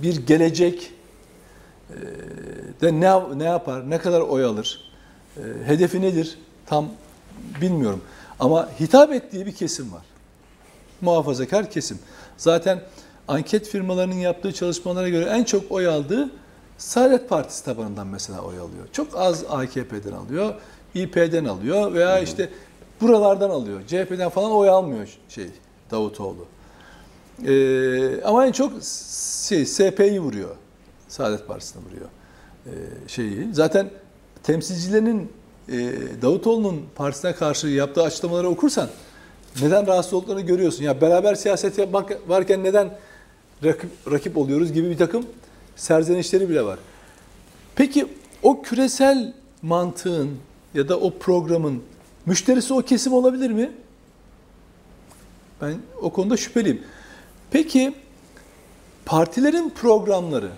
bir 0.03 0.25
gelecek 0.27 0.93
e, 1.89 1.95
de 2.81 3.00
ne 3.00 3.39
ne 3.39 3.43
yapar, 3.43 3.89
ne 3.89 3.97
kadar 3.97 4.21
oy 4.21 4.45
alır, 4.45 4.91
e, 5.38 5.41
hedefi 5.65 6.01
nedir 6.01 6.38
tam 6.65 6.89
bilmiyorum. 7.62 8.01
Ama 8.39 8.69
hitap 8.79 9.13
ettiği 9.13 9.45
bir 9.45 9.55
kesim 9.55 9.91
var. 9.93 10.03
Muhafazakar 11.01 11.71
kesim. 11.71 12.00
Zaten 12.38 12.81
anket 13.27 13.67
firmalarının 13.67 14.15
yaptığı 14.15 14.53
çalışmalara 14.53 15.09
göre 15.09 15.25
en 15.25 15.43
çok 15.43 15.71
oy 15.71 15.88
aldığı 15.88 16.29
Saadet 16.77 17.29
Partisi 17.29 17.65
tabanından 17.65 18.08
mesela 18.08 18.41
oy 18.41 18.60
alıyor. 18.60 18.86
Çok 18.91 19.08
az 19.17 19.44
AKP'den 19.50 20.12
alıyor, 20.12 20.53
İP'den 20.96 21.46
alıyor 21.46 21.94
veya 21.94 22.20
işte 22.20 22.50
buralardan 23.01 23.50
alıyor. 23.50 23.82
CHP'den 23.88 24.29
falan 24.29 24.51
oy 24.51 24.70
almıyor 24.70 25.08
şey 25.29 25.48
Davutoğlu. 25.91 26.46
Ee, 27.46 28.22
ama 28.22 28.46
en 28.46 28.51
çok 28.51 28.74
şey, 29.48 29.65
SP'yi 29.65 30.22
vuruyor. 30.22 30.55
Saadet 31.08 31.48
Partisi'ne 31.48 31.82
vuruyor. 31.86 32.10
Ee, 32.65 32.70
şeyi. 33.08 33.53
Zaten 33.53 33.89
temsilcilerinin 34.44 35.32
e, 35.70 35.74
Davutoğlu'nun 36.22 36.86
partisine 36.96 37.34
karşı 37.36 37.67
yaptığı 37.67 38.03
açıklamaları 38.03 38.50
okursan 38.50 38.89
neden 39.62 39.88
rahatsız 39.88 40.13
olduklarını 40.13 40.41
görüyorsun. 40.41 40.84
Ya 40.84 41.01
beraber 41.01 41.36
siyaset 41.36 41.77
yapmak 41.77 42.29
varken 42.29 42.63
neden 42.63 42.98
rakip, 43.63 43.89
rakip 44.12 44.38
oluyoruz 44.38 44.74
gibi 44.74 44.89
bir 44.89 44.98
takım 44.98 45.25
serzenişleri 45.75 46.50
bile 46.50 46.65
var. 46.65 46.79
Peki 47.75 48.08
o 48.44 48.62
küresel 48.62 49.34
mantığın 49.62 50.32
ya 50.74 50.89
da 50.89 51.00
o 51.00 51.17
programın 51.17 51.84
müşterisi 52.25 52.74
o 52.74 52.82
kesim 52.82 53.13
olabilir 53.13 53.50
mi? 53.50 53.72
Ben 55.62 55.75
o 56.01 56.10
konuda 56.10 56.38
şüpheliyim. 56.38 56.82
Peki 57.51 57.94
partilerin 59.05 59.70
programları 59.70 60.50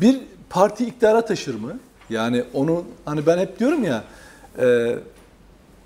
bir 0.00 0.20
parti 0.50 0.86
iktidara 0.86 1.24
taşır 1.24 1.54
mı? 1.54 1.78
Yani 2.10 2.44
onu 2.54 2.84
hani 3.04 3.26
ben 3.26 3.38
hep 3.38 3.58
diyorum 3.58 3.84
ya 3.84 4.04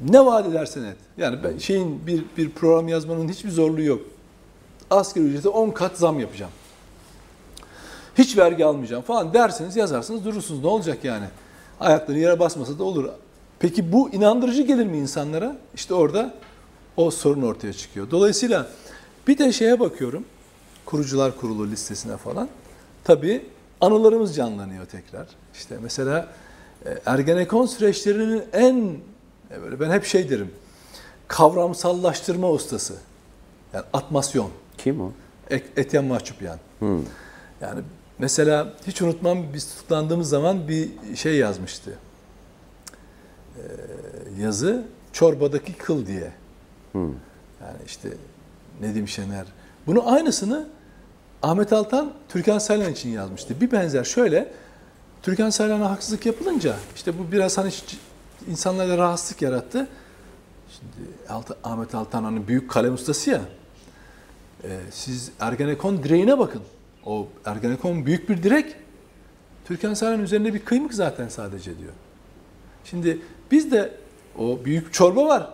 ne 0.01 0.27
vaat 0.27 0.47
edersen 0.47 0.83
et. 0.85 0.97
Yani 1.19 1.61
şeyin 1.61 2.07
bir 2.07 2.25
bir 2.37 2.51
program 2.51 2.89
yazmanın 2.89 3.29
hiçbir 3.29 3.51
zorluğu 3.51 3.83
yok. 3.83 4.01
Asgari 4.91 5.25
ücrete 5.25 5.49
10 5.49 5.71
kat 5.71 5.99
zam 5.99 6.21
yapacağım. 6.21 6.53
Hiç 8.19 8.39
vergi 8.39 8.65
almayacağım 8.65 9.03
falan 9.03 9.35
derseniz 9.35 9.77
yazarsınız 9.77 10.25
durursunuz. 10.25 10.61
Ne 10.61 10.67
olacak 10.67 11.05
yani? 11.05 11.27
Ayakları 11.81 12.19
yere 12.19 12.39
basmasa 12.39 12.79
da 12.79 12.85
olur. 12.85 13.09
Peki 13.59 13.93
bu 13.93 14.11
inandırıcı 14.11 14.63
gelir 14.63 14.87
mi 14.87 14.99
insanlara? 14.99 15.57
İşte 15.75 15.95
orada 15.95 16.35
o 16.97 17.11
sorun 17.11 17.43
ortaya 17.43 17.73
çıkıyor. 17.73 18.11
Dolayısıyla 18.11 18.67
bir 19.29 19.39
de 19.39 19.53
şeye 19.53 19.81
bakıyorum. 19.81 20.25
Kurucular 20.85 21.37
kurulu 21.37 21.71
listesine 21.71 22.17
falan. 22.17 22.49
Tabii 23.05 23.45
anılarımız 23.81 24.37
canlanıyor 24.37 24.87
tekrar. 24.87 25.27
İşte 25.55 25.79
mesela 25.83 26.29
e, 26.87 26.99
Ergenekon 27.07 27.67
süreçlerinin 27.67 28.43
en 28.53 28.97
e, 29.51 29.63
böyle 29.63 29.81
ben 29.81 29.91
hep 29.91 30.05
şey 30.05 30.31
derim. 30.31 30.51
Kavramsallaştırma 31.29 32.51
ustası. 32.51 32.95
Yani 33.75 33.85
atmasyon. 33.93 34.51
Kim 34.79 35.01
o? 35.01 35.13
Etyen 35.51 36.05
Mahçupyan. 36.05 36.59
Hmm. 36.79 37.01
Yani 37.61 37.81
mesela 38.19 38.75
hiç 38.87 39.03
unutmam 39.03 39.45
biz 39.55 39.75
tutuklandığımız 39.75 40.29
zaman 40.29 40.69
bir 40.69 40.91
şey 41.17 41.37
yazmıştı. 41.37 41.99
Ee, 43.57 43.63
yazı 44.43 44.87
çorbadaki 45.13 45.73
kıl 45.73 46.07
diye. 46.07 46.33
Hmm. 46.93 47.03
Yani 47.61 47.79
işte 47.87 48.09
Nedim 48.81 49.09
Şener. 49.09 49.47
Bunu 49.87 50.13
aynısını 50.13 50.69
Ahmet 51.43 51.73
Altan 51.73 52.13
Türkan 52.29 52.59
Saylan 52.59 52.93
için 52.93 53.09
yazmıştı. 53.09 53.61
Bir 53.61 53.73
benzer 53.73 54.05
şöyle 54.05 54.53
Türkan 55.23 55.51
Saylan'a 55.51 55.91
haksızlık 55.91 56.27
yapılınca 56.27 56.77
işte 56.97 57.19
bu 57.19 57.33
biraz 57.33 57.59
hani 57.59 57.73
insanlara 58.51 58.99
rahatsızlık 58.99 59.43
yarattı. 59.43 59.89
Şimdi 60.71 61.11
Ahmet 61.65 61.95
Altan 61.95 62.25
hani 62.25 62.49
büyük 62.49 62.71
kalem 62.71 62.95
ustası 62.95 63.31
ya. 63.31 63.41
Ee, 64.67 64.79
siz 64.91 65.31
Ergenekon 65.41 66.03
direğine 66.03 66.39
bakın. 66.39 66.63
O 67.05 67.29
Ergenekon 67.45 68.07
büyük 68.07 68.29
bir 68.29 68.43
direk. 68.43 68.77
Türkan 69.65 69.95
Saylan 69.95 70.23
üzerinde 70.23 70.55
bir 70.55 70.65
kıymık 70.65 70.95
zaten 70.95 71.29
sadece 71.29 71.79
diyor. 71.79 71.93
Şimdi 72.85 73.19
biz 73.51 73.73
de 73.73 73.95
o 74.39 74.59
büyük 74.65 74.93
çorba 74.93 75.27
var. 75.27 75.51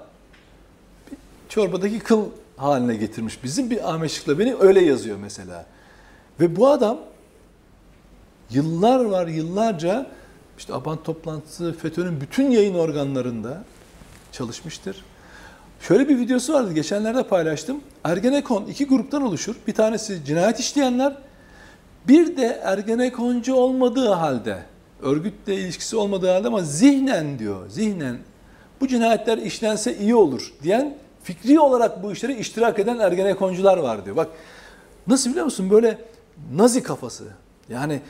Bir 1.10 1.18
çorbadaki 1.48 1.98
kıl 1.98 2.26
haline 2.56 2.96
getirmiş 2.96 3.44
bizim 3.44 3.70
bir 3.70 3.90
Ahmet 3.90 4.24
beni 4.28 4.54
öyle 4.54 4.80
yazıyor 4.80 5.16
mesela. 5.16 5.66
Ve 6.40 6.56
bu 6.56 6.68
adam 6.68 6.98
yıllar 8.50 9.04
var 9.04 9.26
yıllarca 9.26 10.06
işte 10.58 10.74
Abant 10.74 11.04
toplantısı 11.04 11.72
FETÖ'nün 11.72 12.20
bütün 12.20 12.50
yayın 12.50 12.74
organlarında 12.74 13.64
çalışmıştır. 14.32 15.04
Şöyle 15.88 16.08
bir 16.08 16.18
videosu 16.18 16.52
vardı 16.52 16.72
geçenlerde 16.72 17.22
paylaştım. 17.22 17.80
Ergenekon 18.04 18.64
iki 18.64 18.86
gruptan 18.86 19.22
oluşur. 19.22 19.56
Bir 19.66 19.74
tanesi 19.74 20.24
cinayet 20.24 20.60
işleyenler, 20.60 21.16
bir 22.08 22.36
de 22.36 22.60
Ergenekoncu 22.64 23.54
olmadığı 23.54 24.08
halde, 24.08 24.58
örgütle 25.02 25.54
ilişkisi 25.54 25.96
olmadığı 25.96 26.30
halde 26.30 26.48
ama 26.48 26.62
zihnen 26.62 27.38
diyor, 27.38 27.70
zihnen 27.70 28.18
bu 28.80 28.88
cinayetler 28.88 29.38
işlense 29.38 29.98
iyi 29.98 30.14
olur 30.14 30.52
diyen 30.62 30.96
fikri 31.22 31.60
olarak 31.60 32.02
bu 32.02 32.12
işleri 32.12 32.34
iştirak 32.34 32.78
eden 32.78 32.98
Ergenekoncular 32.98 33.76
var 33.76 34.04
diyor. 34.04 34.16
Bak 34.16 34.28
nasıl 35.06 35.30
biliyor 35.30 35.44
musun 35.44 35.70
böyle 35.70 35.98
nazi 36.54 36.82
kafası. 36.82 37.24
Yani 37.68 38.00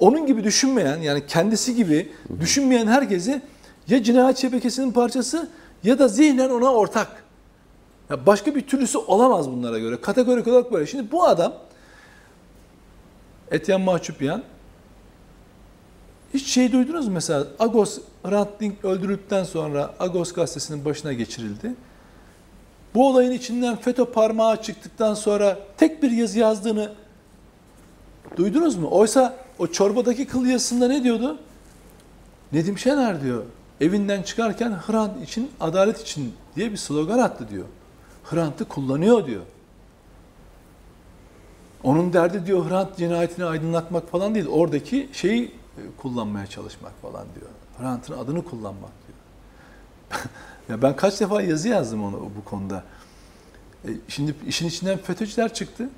onun 0.00 0.26
gibi 0.26 0.44
düşünmeyen 0.44 0.96
yani 0.96 1.26
kendisi 1.26 1.74
gibi 1.74 2.12
düşünmeyen 2.40 2.86
herkesi 2.86 3.42
ya 3.88 4.02
cinayet 4.02 4.38
şebekesinin 4.38 4.92
parçası 4.92 5.48
ya 5.84 5.98
da 5.98 6.08
zihnen 6.08 6.50
ona 6.50 6.72
ortak. 6.72 7.24
Ya 8.10 8.26
başka 8.26 8.54
bir 8.54 8.66
türlüsü 8.66 8.98
olamaz 8.98 9.50
bunlara 9.50 9.78
göre. 9.78 10.00
Kategorik 10.00 10.48
olarak 10.48 10.72
böyle. 10.72 10.86
Şimdi 10.86 11.12
bu 11.12 11.24
adam 11.24 11.54
Etyen 13.50 13.80
Mahçupyan 13.80 14.42
hiç 16.34 16.46
şey 16.46 16.72
duydunuz 16.72 17.08
mu 17.08 17.14
mesela 17.14 17.46
Agos 17.58 17.98
Hrant 18.24 18.60
Dink 18.60 18.84
öldürüldükten 18.84 19.44
sonra 19.44 19.94
Agos 19.98 20.32
gazetesinin 20.32 20.84
başına 20.84 21.12
geçirildi. 21.12 21.74
Bu 22.94 23.08
olayın 23.08 23.32
içinden 23.32 23.76
FETÖ 23.76 24.04
parmağı 24.04 24.62
çıktıktan 24.62 25.14
sonra 25.14 25.58
tek 25.76 26.02
bir 26.02 26.10
yazı 26.10 26.38
yazdığını 26.38 26.92
duydunuz 28.36 28.76
mu? 28.76 28.88
Oysa 28.90 29.36
o 29.58 29.66
çorbadaki 29.66 30.26
kıl 30.26 30.46
yazısında 30.46 30.88
ne 30.88 31.04
diyordu? 31.04 31.38
Nedim 32.52 32.78
Şener 32.78 33.22
diyor. 33.22 33.44
Evinden 33.82 34.22
çıkarken 34.22 34.72
Hrant 34.72 35.22
için, 35.22 35.50
adalet 35.60 36.00
için 36.00 36.34
diye 36.56 36.72
bir 36.72 36.76
slogan 36.76 37.18
attı 37.18 37.48
diyor. 37.50 37.64
Hrant'ı 38.24 38.64
kullanıyor 38.64 39.26
diyor. 39.26 39.42
Onun 41.82 42.12
derdi 42.12 42.46
diyor 42.46 42.70
Hrant 42.70 42.96
cinayetini 42.96 43.44
aydınlatmak 43.44 44.10
falan 44.10 44.34
değil. 44.34 44.46
Oradaki 44.46 45.08
şeyi 45.12 45.44
e, 45.44 45.80
kullanmaya 45.96 46.46
çalışmak 46.46 47.02
falan 47.02 47.26
diyor. 47.34 47.50
Hrant'ın 47.78 48.18
adını 48.18 48.44
kullanmak 48.44 48.90
diyor. 49.06 49.18
ya 50.68 50.82
ben 50.82 50.96
kaç 50.96 51.20
defa 51.20 51.42
yazı 51.42 51.68
yazdım 51.68 52.04
onu 52.04 52.30
bu 52.36 52.44
konuda. 52.44 52.84
E 53.84 53.90
şimdi 54.08 54.34
işin 54.46 54.68
içinden 54.68 54.98
FETÖ'cüler 54.98 55.54
çıktı. 55.54 55.88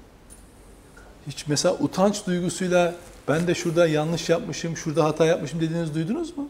Hiç 1.27 1.47
mesela 1.47 1.75
utanç 1.75 2.27
duygusuyla 2.27 2.95
ben 3.29 3.47
de 3.47 3.55
şurada 3.55 3.87
yanlış 3.87 4.29
yapmışım, 4.29 4.77
şurada 4.77 5.05
hata 5.05 5.27
yapmışım 5.27 5.61
dediğiniz 5.61 5.95
duydunuz 5.95 6.39
mu? 6.39 6.44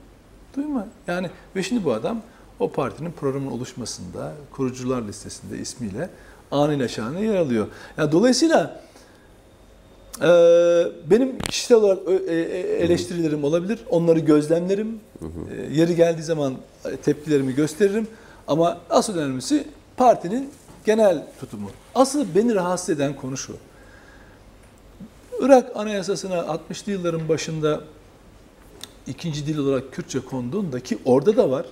Duyma. 0.56 0.86
Yani 1.06 1.30
ve 1.56 1.62
şimdi 1.62 1.84
bu 1.84 1.92
adam 1.92 2.22
o 2.60 2.70
partinin 2.70 3.12
programın 3.12 3.50
oluşmasında, 3.50 4.32
kurucular 4.52 5.02
listesinde 5.02 5.58
ismiyle 5.58 6.10
anıyla 6.50 6.88
şanı 6.88 7.20
yer 7.24 7.34
alıyor. 7.34 7.66
Yani 7.98 8.12
dolayısıyla 8.12 8.80
e, 10.20 10.28
benim 11.10 11.38
kişisel 11.38 11.76
olarak 11.76 11.98
e, 12.08 12.34
e, 12.34 12.34
eleştirilerim 12.84 13.44
olabilir. 13.44 13.78
Onları 13.90 14.18
gözlemlerim. 14.18 15.00
E, 15.50 15.74
yeri 15.74 15.96
geldiği 15.96 16.22
zaman 16.22 16.54
tepkilerimi 17.02 17.54
gösteririm. 17.54 18.08
Ama 18.48 18.78
asıl 18.90 19.18
önemlisi 19.18 19.68
partinin 19.96 20.50
genel 20.86 21.26
tutumu. 21.40 21.70
Asıl 21.94 22.26
beni 22.34 22.54
rahatsız 22.54 22.90
eden 22.90 23.16
konu 23.16 23.36
şu. 23.36 23.56
Irak 25.40 25.76
Anayasası'na 25.76 26.34
60'lı 26.34 26.92
yılların 26.92 27.28
başında 27.28 27.80
ikinci 29.06 29.46
dil 29.46 29.58
olarak 29.58 29.92
Kürtçe 29.92 30.20
konduğunda 30.20 30.80
ki 30.80 30.98
orada 31.04 31.36
da 31.36 31.50
var, 31.50 31.66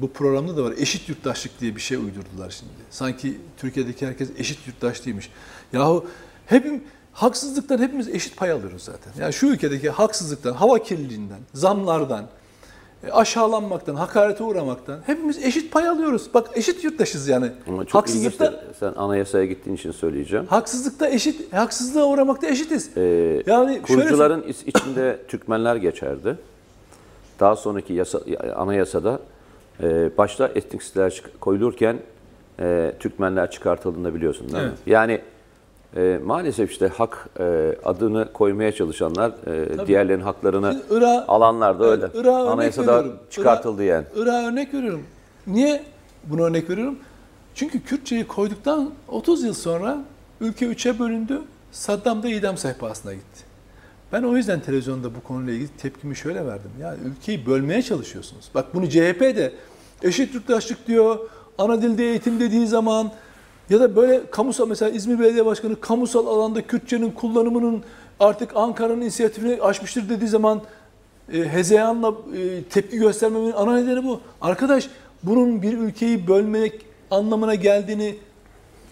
bu 0.00 0.10
programda 0.12 0.56
da 0.56 0.64
var. 0.64 0.74
Eşit 0.78 1.08
yurttaşlık 1.08 1.60
diye 1.60 1.76
bir 1.76 1.80
şey 1.80 1.96
uydurdular 1.96 2.50
şimdi. 2.50 2.72
Sanki 2.90 3.40
Türkiye'deki 3.56 4.06
herkes 4.06 4.28
eşit 4.38 4.66
yurttaş 4.66 5.06
değilmiş. 5.06 5.30
Yahu 5.72 6.06
hepim 6.46 6.84
haksızlıktan 7.12 7.78
hepimiz 7.78 8.08
eşit 8.08 8.36
pay 8.36 8.50
alıyoruz 8.50 8.82
zaten. 8.82 9.12
Yani 9.20 9.32
şu 9.32 9.46
ülkedeki 9.46 9.90
haksızlıktan, 9.90 10.52
hava 10.52 10.82
kirliliğinden, 10.82 11.40
zamlardan, 11.54 12.28
aşağılanmaktan, 13.12 13.94
hakarete 13.94 14.44
uğramaktan 14.44 14.98
hepimiz 15.06 15.44
eşit 15.44 15.72
pay 15.72 15.88
alıyoruz. 15.88 16.30
Bak 16.34 16.50
eşit 16.54 16.84
yurttaşız 16.84 17.28
yani. 17.28 17.52
Ama 17.68 17.84
çok 17.84 17.94
haksızlıkta, 17.94 18.46
ilginçtir. 18.46 18.74
Sen 18.80 18.92
anayasaya 18.96 19.44
gittiğin 19.46 19.76
için 19.76 19.92
söyleyeceğim. 19.92 20.46
haksızlıkta 20.46 21.08
eşit, 21.08 21.52
haksızlığa 21.52 22.06
uğramakta 22.06 22.46
eşitiz. 22.46 22.96
Ee, 22.96 23.00
yani 23.46 23.72
şöyle 23.72 23.82
Kurucuların 23.82 24.42
iç- 24.42 24.62
içinde 24.66 25.18
Türkmenler 25.28 25.76
geçerdi. 25.76 26.38
Daha 27.40 27.56
sonraki 27.56 27.92
yasa, 27.92 28.20
anayasada 28.56 29.18
e, 29.82 30.10
başta 30.18 30.48
etnik 30.54 30.82
koyulurken 31.40 31.96
e, 32.60 32.92
Türkmenler 33.00 33.50
çıkartıldığını 33.50 34.14
biliyorsun 34.14 34.46
değil 34.52 34.64
mi? 34.64 34.68
Evet. 34.68 34.78
Yani 34.86 35.20
e, 35.96 36.20
maalesef 36.24 36.70
işte 36.70 36.88
hak 36.88 37.28
e, 37.40 37.76
adını 37.84 38.32
koymaya 38.32 38.72
çalışanlar 38.72 39.32
e, 39.46 39.86
diğerlerinin 39.86 40.24
haklarını 40.24 40.82
Irak- 40.90 41.24
alanlar 41.28 41.80
da 41.80 41.84
öyle. 41.84 42.04
Örnek 42.04 42.26
Anayasada 42.52 43.04
çıkartıldı 43.30 43.84
yani. 43.84 44.04
Irak'a 44.16 44.48
örnek 44.48 44.74
veriyorum. 44.74 45.02
Niye 45.46 45.82
bunu 46.24 46.42
örnek 46.42 46.70
veriyorum? 46.70 46.98
Çünkü 47.54 47.82
Kürtçeyi 47.82 48.26
koyduktan 48.26 48.90
30 49.08 49.44
yıl 49.44 49.54
sonra 49.54 49.98
ülke 50.40 50.66
üçe 50.66 50.98
bölündü. 50.98 51.40
Saddam 51.72 52.22
da 52.22 52.28
idam 52.28 52.56
sehpasına 52.58 53.12
gitti. 53.14 53.44
Ben 54.12 54.22
o 54.22 54.36
yüzden 54.36 54.60
televizyonda 54.60 55.14
bu 55.14 55.20
konuyla 55.20 55.52
ilgili 55.52 55.68
tepkimi 55.68 56.16
şöyle 56.16 56.46
verdim. 56.46 56.70
Yani 56.80 56.98
ülkeyi 57.04 57.46
bölmeye 57.46 57.82
çalışıyorsunuz. 57.82 58.50
Bak 58.54 58.74
bunu 58.74 58.88
CHP 58.88 59.20
de 59.20 59.52
eşit 60.02 60.34
yurttaşlık 60.34 60.86
diyor, 60.86 61.18
ana 61.58 61.82
dilde 61.82 62.04
eğitim 62.04 62.40
dediği 62.40 62.66
zaman 62.66 63.10
ya 63.70 63.80
da 63.80 63.96
böyle 63.96 64.30
kamusal 64.30 64.68
mesela 64.68 64.90
İzmir 64.90 65.18
Belediye 65.20 65.46
Başkanı 65.46 65.80
kamusal 65.80 66.26
alanda 66.26 66.62
Kürtçenin 66.62 67.10
kullanımının 67.10 67.82
artık 68.20 68.56
Ankara'nın 68.56 69.00
inisiyatifini 69.00 69.62
aşmıştır 69.62 70.08
dediği 70.08 70.28
zaman 70.28 70.62
e, 71.32 71.38
hezeyanla 71.38 72.08
e, 72.36 72.62
tepki 72.62 72.98
göstermemin 72.98 73.52
ana 73.52 73.76
nedeni 73.76 74.04
bu. 74.04 74.20
Arkadaş 74.40 74.88
bunun 75.22 75.62
bir 75.62 75.78
ülkeyi 75.78 76.26
bölmek 76.28 76.86
anlamına 77.10 77.54
geldiğini 77.54 78.16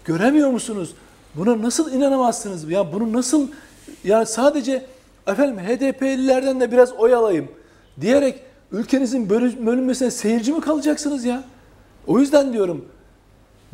göremiyor 0.05 0.49
musunuz? 0.49 0.93
Buna 1.35 1.61
nasıl 1.61 1.93
inanamazsınız? 1.93 2.69
Ya 2.71 2.93
bunu 2.93 3.13
nasıl 3.13 3.47
yani 4.03 4.25
sadece 4.25 4.85
efendim 5.27 5.57
HDP'lilerden 5.59 6.59
de 6.59 6.71
biraz 6.71 6.93
oy 6.93 7.13
alayım 7.15 7.47
diyerek 8.01 8.39
ülkenizin 8.71 9.29
bölü- 9.29 9.65
bölünmesine 9.65 10.11
seyirci 10.11 10.53
mi 10.53 10.61
kalacaksınız 10.61 11.25
ya? 11.25 11.43
O 12.07 12.19
yüzden 12.19 12.53
diyorum 12.53 12.85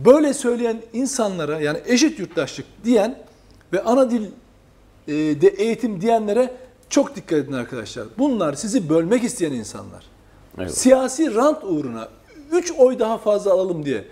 böyle 0.05 0.33
söyleyen 0.33 0.77
insanlara 0.93 1.61
yani 1.61 1.79
eşit 1.85 2.19
yurttaşlık 2.19 2.65
diyen 2.83 3.17
ve 3.73 3.83
ana 3.83 4.11
dil 4.11 4.25
e, 5.07 5.13
de 5.13 5.47
eğitim 5.47 6.01
diyenlere 6.01 6.53
çok 6.89 7.15
dikkat 7.15 7.39
edin 7.39 7.53
arkadaşlar. 7.53 8.07
Bunlar 8.17 8.53
sizi 8.53 8.89
bölmek 8.89 9.23
isteyen 9.23 9.51
insanlar. 9.51 10.03
Evet. 10.57 10.77
Siyasi 10.77 11.35
rant 11.35 11.63
uğruna 11.63 12.07
3 12.51 12.71
oy 12.77 12.99
daha 12.99 13.17
fazla 13.17 13.51
alalım 13.53 13.85
diye. 13.85 14.05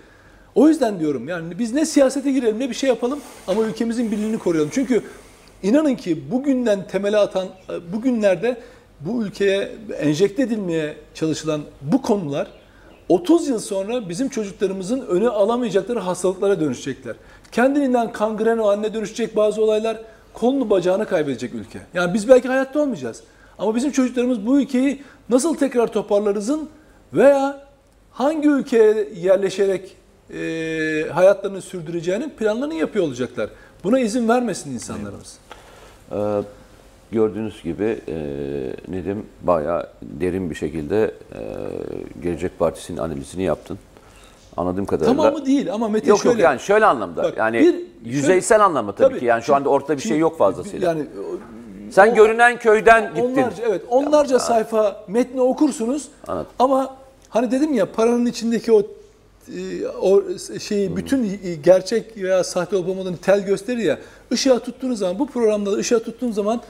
O 0.54 0.68
yüzden 0.68 1.00
diyorum 1.00 1.28
yani 1.28 1.58
biz 1.58 1.72
ne 1.72 1.86
siyasete 1.86 2.32
girelim 2.32 2.58
ne 2.58 2.68
bir 2.68 2.74
şey 2.74 2.88
yapalım 2.88 3.20
ama 3.46 3.62
ülkemizin 3.62 4.10
birliğini 4.10 4.38
koruyalım. 4.38 4.70
Çünkü 4.72 5.02
inanın 5.62 5.94
ki 5.94 6.30
bugünden 6.30 6.86
temeli 6.86 7.16
atan 7.16 7.48
bugünlerde 7.92 8.60
bu 9.00 9.24
ülkeye 9.24 9.72
enjekte 10.00 10.42
edilmeye 10.42 10.96
çalışılan 11.14 11.62
bu 11.82 12.02
konular 12.02 12.48
30 13.08 13.48
yıl 13.48 13.58
sonra 13.58 14.08
bizim 14.08 14.28
çocuklarımızın 14.28 15.00
öne 15.00 15.28
alamayacakları 15.28 15.98
hastalıklara 15.98 16.60
dönüşecekler. 16.60 17.16
Kendiliğinden 17.52 18.12
kangren 18.12 18.58
haline 18.58 18.94
dönüşecek 18.94 19.36
bazı 19.36 19.62
olaylar 19.62 19.98
kolunu 20.32 20.70
bacağını 20.70 21.06
kaybedecek 21.06 21.54
ülke. 21.54 21.80
Yani 21.94 22.14
biz 22.14 22.28
belki 22.28 22.48
hayatta 22.48 22.80
olmayacağız. 22.80 23.22
Ama 23.58 23.74
bizim 23.74 23.92
çocuklarımız 23.92 24.46
bu 24.46 24.60
ülkeyi 24.60 25.02
nasıl 25.28 25.56
tekrar 25.56 25.86
toparlarızın 25.86 26.68
veya 27.12 27.68
hangi 28.12 28.48
ülkeye 28.48 29.08
yerleşerek 29.14 29.96
e, 30.30 30.40
hayatlarını 31.12 31.62
sürdüreceğinin 31.62 32.30
planlarını 32.30 32.74
yapıyor 32.74 33.04
olacaklar. 33.04 33.50
Buna 33.84 33.98
izin 34.00 34.28
vermesin 34.28 34.70
insanlarımız. 34.70 35.38
Ee, 36.12 36.16
gördüğünüz 37.12 37.62
gibi 37.62 37.98
e, 38.08 38.14
Nedim 38.88 39.26
bayağı 39.42 39.86
derin 40.02 40.50
bir 40.50 40.54
şekilde 40.54 41.04
e, 41.04 41.40
Gelecek 42.22 42.58
Partisi'nin 42.58 42.98
analizini 42.98 43.42
yaptın. 43.42 43.78
Anladığım 44.56 44.86
kadarıyla. 44.86 45.22
Tamamı 45.22 45.46
değil 45.46 45.72
ama 45.72 45.88
Mete 45.88 46.08
Yok 46.08 46.18
şöyle. 46.22 46.32
yok 46.32 46.40
yani 46.42 46.60
şöyle 46.60 46.84
anlamda. 46.86 47.22
Bak, 47.22 47.36
yani 47.36 47.58
bir- 47.58 48.10
yüzeysel 48.10 48.56
şöyle- 48.56 48.62
anlamda 48.64 48.92
tabii, 48.94 49.08
Tabii. 49.08 49.18
ki. 49.20 49.24
Yani 49.24 49.42
şu 49.42 49.54
anda 49.54 49.68
ortada 49.68 49.96
bir 49.96 50.02
şey 50.02 50.08
Şimdi- 50.08 50.20
yok 50.20 50.38
fazlasıyla. 50.38 50.88
Yani 50.88 51.06
Sen 51.90 52.10
o- 52.12 52.14
görünen 52.14 52.58
köyden 52.58 53.14
gittin. 53.14 53.22
Onlarca 53.42 53.64
evet 53.68 53.82
onlarca 53.88 54.38
sayfa 54.38 55.04
metni 55.08 55.40
okursunuz. 55.40 56.08
Anladım. 56.26 56.50
Ama 56.58 56.96
hani 57.28 57.50
dedim 57.50 57.74
ya 57.74 57.92
paranın 57.92 58.26
içindeki 58.26 58.72
o 58.72 58.82
e, 59.56 59.86
o 60.02 60.22
şeyi 60.60 60.96
bütün 60.96 61.40
gerçek 61.64 62.16
veya 62.16 62.44
sahte 62.44 62.76
olup 62.76 62.88
olmadığını 62.88 63.16
tel 63.16 63.46
gösterir 63.46 63.78
ya. 63.82 63.98
Işığa 64.30 64.58
tuttuğunuz 64.58 64.98
zaman 64.98 65.18
bu 65.18 65.26
programda 65.26 65.72
da 65.72 65.76
ışığa 65.76 65.98
tuttuğun 65.98 66.32
zaman 66.32 66.60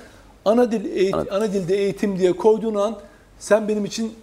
ana 0.44 0.72
dil 0.72 0.85
eğit- 0.85 1.31
ana 1.31 1.53
dilde 1.53 1.77
eğitim 1.77 2.18
diye 2.18 2.33
koyduğun 2.33 2.74
an 2.74 2.98
sen 3.38 3.68
benim 3.68 3.85
için 3.85 4.14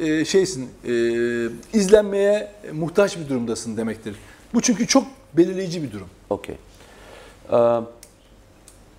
e, 0.00 0.24
şeysin 0.24 0.68
e, 0.84 0.92
izlenmeye 1.78 2.50
muhtaç 2.72 3.18
bir 3.18 3.28
durumdasın 3.28 3.76
demektir. 3.76 4.16
Bu 4.54 4.60
çünkü 4.60 4.86
çok 4.86 5.04
belirleyici 5.34 5.82
bir 5.82 5.92
durum. 5.92 6.06
Okey. 6.30 6.54
Ee, 7.52 7.56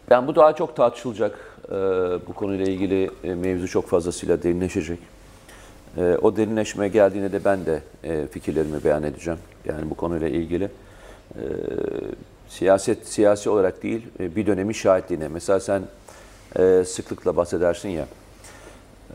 yani 0.09 0.27
bu 0.27 0.35
daha 0.35 0.55
çok 0.55 0.75
tartışılacak. 0.75 1.39
Ee, 1.67 1.71
bu 2.27 2.33
konuyla 2.33 2.65
ilgili 2.65 3.11
e, 3.23 3.35
mevzu 3.35 3.67
çok 3.67 3.88
fazlasıyla 3.88 4.43
derinleşecek. 4.43 4.99
Ee, 5.97 6.17
o 6.21 6.38
derinleşmeye 6.38 6.89
geldiğinde 6.89 7.31
de 7.31 7.45
ben 7.45 7.65
de 7.65 7.81
e, 8.03 8.27
fikirlerimi 8.27 8.83
beyan 8.83 9.03
edeceğim. 9.03 9.39
Yani 9.65 9.89
bu 9.89 9.95
konuyla 9.95 10.27
ilgili. 10.27 10.63
Ee, 11.35 11.39
siyaset 12.49 13.07
siyasi 13.07 13.49
olarak 13.49 13.83
değil, 13.83 14.01
e, 14.19 14.35
bir 14.35 14.45
dönemin 14.45 14.73
şahitliğine. 14.73 15.27
Mesela 15.27 15.59
sen 15.59 15.81
e, 16.60 16.84
sıklıkla 16.86 17.36
bahsedersin 17.38 17.89
ya, 17.89 18.05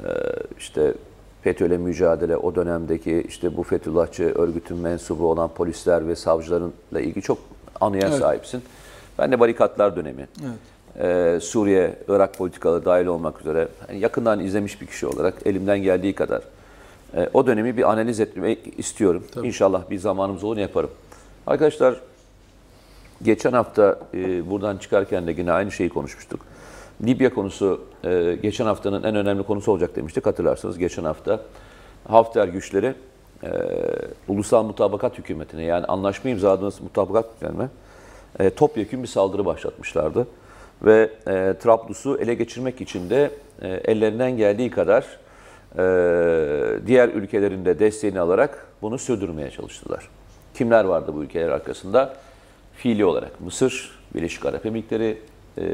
e, 0.05 0.11
işte 0.59 0.95
FETÖ'yle 1.43 1.79
mücadele, 1.79 2.37
o 2.37 2.55
dönemdeki 2.55 3.25
işte 3.29 3.57
bu 3.57 3.63
Fethullahçı 3.63 4.25
örgütün 4.25 4.77
mensubu 4.77 5.31
olan 5.31 5.49
polisler 5.49 6.09
ve 6.09 6.17
savcılarla 6.17 7.01
ilgili 7.01 7.23
çok 7.23 7.39
anıya 7.81 8.09
Evet. 8.09 8.19
sahipsin. 8.19 8.63
Ben 9.19 9.33
de 9.33 9.41
barikatlar 9.41 9.97
dönemi, 9.97 10.29
e, 10.99 11.39
Suriye, 11.43 11.99
Irak 12.09 12.39
politikaları 12.39 12.85
dahil 12.85 13.07
olmak 13.07 13.41
üzere 13.41 13.69
hani 13.87 13.99
yakından 13.99 14.41
izlemiş 14.41 14.81
bir 14.81 14.87
kişi 14.87 15.07
olarak 15.07 15.35
elimden 15.45 15.83
geldiği 15.83 16.15
kadar 16.15 16.43
e, 17.17 17.31
o 17.33 17.47
dönemi 17.47 17.77
bir 17.77 17.91
analiz 17.93 18.21
etmek 18.21 18.79
istiyorum. 18.79 19.25
İnşallah 19.43 19.91
bir 19.91 19.99
zamanımız 19.99 20.45
olur 20.45 20.57
yaparım. 20.57 20.91
Arkadaşlar 21.47 22.01
Geçen 23.23 23.53
hafta 23.53 23.99
e, 24.15 24.51
buradan 24.51 24.77
çıkarken 24.77 25.27
de 25.27 25.35
yine 25.39 25.53
aynı 25.53 25.73
şeyi 25.73 25.89
konuşmuştuk. 25.89 26.41
Libya 27.07 27.35
konusu 27.35 27.85
e, 28.05 28.39
geçen 28.43 28.65
haftanın 28.65 29.03
en 29.03 29.17
önemli 29.17 29.43
konusu 29.43 29.73
olacak 29.73 29.97
demiştik 29.97 30.27
hatırlarsınız. 30.27 30.79
Geçen 30.79 31.05
hafta 31.05 31.41
Hafter 32.09 32.49
güçleri 32.49 32.95
e, 33.45 33.51
ulusal 34.29 34.65
mutabakat 34.65 35.19
hükümetine 35.19 35.63
yani 35.63 35.87
anlaşma 35.87 36.31
imzaladığınız 36.31 36.81
mutabakat 36.81 37.27
hükümetine 37.37 37.69
e, 38.39 38.51
topyekun 38.51 39.03
bir 39.03 39.09
saldırı 39.09 39.45
başlatmışlardı. 39.45 40.27
Ve 40.83 41.11
e, 41.27 41.55
Trablus'u 41.63 42.19
ele 42.19 42.35
geçirmek 42.35 42.81
için 42.81 43.11
de 43.11 43.31
e, 43.63 43.69
ellerinden 43.69 44.37
geldiği 44.37 44.71
kadar 44.71 45.05
e, 45.79 46.87
diğer 46.87 47.09
ülkelerin 47.09 47.65
de 47.65 47.79
desteğini 47.79 48.21
alarak 48.21 48.67
bunu 48.83 48.99
sürdürmeye 48.99 49.51
çalıştılar. 49.51 50.09
Kimler 50.55 50.85
vardı 50.85 51.13
bu 51.15 51.23
ülkeler 51.23 51.49
arkasında? 51.49 52.15
Fiili 52.75 53.05
olarak 53.05 53.41
Mısır, 53.41 53.99
Birleşik 54.15 54.47
Arap 54.47 54.67
Emirlikleri, 54.67 55.19
e, 55.59 55.65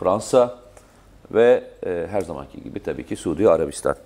Fransa 0.00 0.58
ve 1.30 1.64
e, 1.86 2.06
her 2.10 2.20
zamanki 2.20 2.62
gibi 2.62 2.80
tabii 2.82 3.06
ki 3.06 3.16
Suudi 3.16 3.48
Arabistan. 3.48 3.96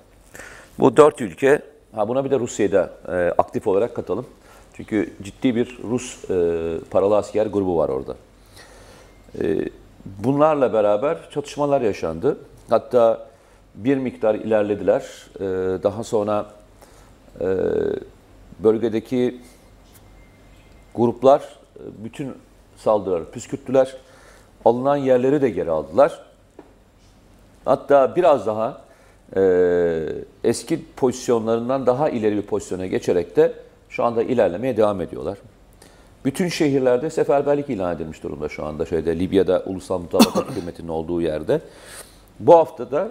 Bu 0.78 0.96
dört 0.96 1.20
ülke, 1.20 1.62
ha 1.94 2.08
buna 2.08 2.24
bir 2.24 2.30
de 2.30 2.38
Rusya'yı 2.38 2.72
da 2.72 2.92
e, 3.08 3.12
aktif 3.38 3.66
olarak 3.66 3.94
katalım. 3.96 4.26
Çünkü 4.76 5.12
ciddi 5.22 5.56
bir 5.56 5.78
Rus 5.84 6.30
e, 6.30 6.34
paralı 6.90 7.16
asker 7.16 7.46
grubu 7.46 7.78
var 7.78 7.88
orada. 7.88 8.16
E, 9.42 9.68
bunlarla 10.04 10.72
beraber 10.72 11.30
çatışmalar 11.30 11.80
yaşandı. 11.80 12.38
Hatta 12.70 13.26
bir 13.74 13.96
miktar 13.96 14.34
ilerlediler. 14.34 15.02
E, 15.36 15.42
daha 15.82 16.04
sonra 16.04 16.46
e, 17.40 17.46
bölgedeki 18.58 19.40
gruplar 20.94 21.40
e, 21.40 22.04
bütün 22.04 22.34
saldırıları 22.76 23.30
püskürttüler. 23.30 23.96
Alınan 24.64 24.96
yerleri 24.96 25.42
de 25.42 25.50
geri 25.50 25.70
aldılar. 25.70 26.20
Hatta 27.64 28.16
biraz 28.16 28.46
daha 28.46 28.80
e, 29.36 29.42
eski 30.44 30.84
pozisyonlarından 30.96 31.86
daha 31.86 32.08
ileri 32.08 32.36
bir 32.36 32.42
pozisyona 32.42 32.86
geçerek 32.86 33.36
de 33.36 33.52
şu 33.88 34.04
anda 34.04 34.22
ilerlemeye 34.22 34.76
devam 34.76 35.00
ediyorlar. 35.00 35.38
Bütün 36.24 36.48
şehirlerde 36.48 37.10
seferberlik 37.10 37.70
ilan 37.70 37.96
edilmiş 37.96 38.22
durumda 38.22 38.48
şu 38.48 38.64
anda 38.64 38.86
şeyde 38.86 39.18
Libya'da 39.18 39.62
ulusal 39.66 39.98
mutabakat 39.98 40.48
hükümetinin 40.50 40.88
olduğu 40.88 41.20
yerde. 41.20 41.60
Bu 42.40 42.54
hafta 42.54 42.90
da 42.90 43.10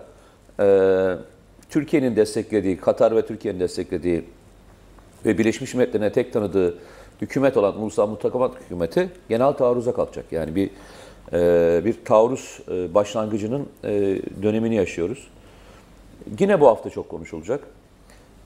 e, 0.59 1.17
Türkiye'nin 1.69 2.15
desteklediği, 2.15 2.77
Katar 2.77 3.15
ve 3.15 3.25
Türkiye'nin 3.25 3.59
desteklediği 3.59 4.25
ve 5.25 5.37
Birleşmiş 5.37 5.73
Milletler'e 5.73 6.11
tek 6.11 6.33
tanıdığı 6.33 6.77
hükümet 7.21 7.57
olan 7.57 7.81
Ulusal 7.81 8.07
Mutabakat 8.07 8.61
Hükümeti 8.61 9.09
genel 9.29 9.51
taarruza 9.53 9.93
kalkacak. 9.93 10.25
Yani 10.31 10.55
bir 10.55 10.69
bir 11.85 12.05
taarruz 12.05 12.59
e, 12.71 12.93
başlangıcının 12.93 13.67
e, 13.83 13.89
dönemini 14.43 14.75
yaşıyoruz. 14.75 15.27
Yine 16.39 16.61
bu 16.61 16.67
hafta 16.67 16.89
çok 16.89 17.09
konuşulacak. 17.09 17.63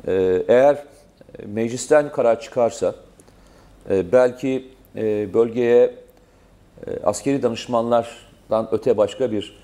E, 0.07 0.43
eğer 0.47 0.83
meclisten 1.45 2.11
karar 2.11 2.41
çıkarsa 2.41 2.95
e, 3.89 4.11
belki 4.11 4.67
bölgeye 5.33 5.95
askeri 7.03 7.43
danışmanlardan 7.43 8.67
öte 8.71 8.97
başka 8.97 9.31
bir 9.31 9.57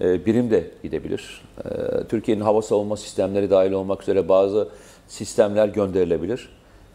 birim 0.00 0.50
de 0.50 0.70
gidebilir. 0.82 1.42
E, 1.64 1.68
Türkiye'nin 2.08 2.42
hava 2.42 2.62
savunma 2.62 2.96
sistemleri 2.96 3.50
dahil 3.50 3.72
olmak 3.72 4.02
üzere 4.02 4.28
bazı 4.28 4.68
sistemler 5.08 5.68
gönderilebilir. 5.68 6.48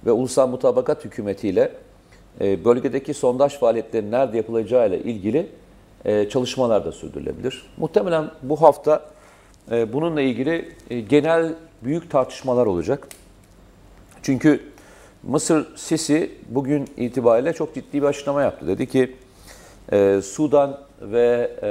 Ve 0.06 0.12
ulusal 0.12 0.48
mutabakat 0.48 1.06
hükümetiyle 1.06 1.72
bölgedeki 2.40 3.14
sondaj 3.14 3.60
faaliyetlerinin 3.60 4.12
nerede 4.12 4.38
yapılacağıyla 4.38 4.98
ilgili 4.98 5.50
e, 6.06 6.30
çalışmalar 6.30 6.86
da 6.86 6.92
sürdürülebilir. 6.92 7.62
Muhtemelen 7.78 8.32
bu 8.42 8.62
hafta 8.62 9.06
e, 9.72 9.94
bununla 9.94 10.22
ilgili 10.22 10.72
e, 10.90 11.00
genel 11.00 11.54
büyük 11.84 12.12
tartışmalar 12.12 12.66
olacak. 12.66 13.08
Çünkü 14.24 14.62
Mısır 15.24 15.78
Sisi 15.78 16.32
bugün 16.50 16.88
itibariyle 16.98 17.54
çok 17.54 17.76
ciddi 17.76 18.02
bir 18.02 18.08
açıklama 18.08 18.42
yaptı. 18.42 18.68
Dedi 18.68 18.90
ki 18.90 19.16
e, 19.92 20.22
Sudan 20.24 20.80
ve 21.02 21.52
e, 21.64 21.70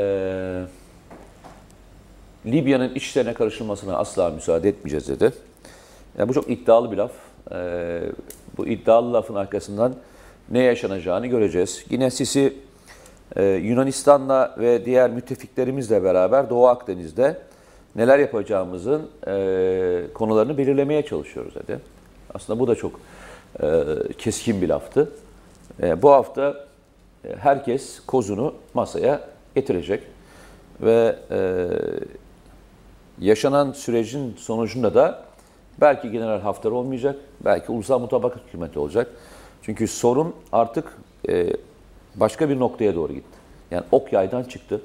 Libya'nın 2.51 2.94
içlerine 2.94 3.35
karışılmasına 3.35 3.97
asla 3.97 4.31
müsaade 4.31 4.68
etmeyeceğiz 4.68 5.09
dedi. 5.09 5.33
Yani 6.18 6.29
bu 6.29 6.35
çok 6.35 6.51
iddialı 6.51 6.92
bir 6.92 6.97
laf. 6.97 7.12
E, 7.53 8.01
bu 8.57 8.66
iddialı 8.66 9.12
lafın 9.12 9.35
arkasından 9.35 9.94
ne 10.51 10.62
yaşanacağını 10.62 11.27
göreceğiz. 11.27 11.85
Yine 11.90 12.11
Sisi 12.11 12.55
e, 13.37 13.44
Yunanistan'la 13.44 14.55
ve 14.59 14.85
diğer 14.85 15.11
müttefiklerimizle 15.11 16.05
beraber 16.05 16.51
Doğu 16.51 16.66
Akdeniz'de 16.66 17.38
neler 17.97 18.18
yapacağımızın 18.18 19.11
e, 19.27 20.05
konularını 20.14 20.59
belirlemeye 20.59 21.07
çalışıyoruz 21.07 21.55
dedi. 21.55 21.81
Aslında 22.35 22.61
bu 22.61 22.68
da 22.68 22.75
çok 22.75 23.01
e, 23.62 23.85
keskin 24.18 24.62
bir 24.62 24.68
laftı. 24.68 25.12
E, 25.83 26.03
bu 26.03 26.11
hafta 26.11 26.66
e, 27.25 27.37
herkes 27.37 28.01
kozunu 28.07 28.55
masaya 28.75 29.20
getirecek 29.55 30.03
ve 30.81 31.16
e, 31.31 31.68
yaşanan 33.20 33.73
sürecin 33.73 34.35
sonucunda 34.38 34.94
da 34.94 35.25
belki 35.81 36.11
General 36.11 36.40
Hafter 36.40 36.70
olmayacak, 36.70 37.16
belki 37.44 37.73
Ulusal 37.73 37.99
Mutabakat 37.99 38.42
Hükümeti 38.47 38.79
olacak. 38.79 39.11
Çünkü 39.62 39.88
sorun 39.88 40.35
artık 40.53 40.97
e, 41.29 41.47
başka 42.14 42.48
bir 42.48 42.59
noktaya 42.59 42.94
doğru 42.94 43.12
gitti. 43.12 43.38
Yani 43.70 43.85
ok 43.92 44.12
yaydan 44.12 44.42
çıktı. 44.42 44.81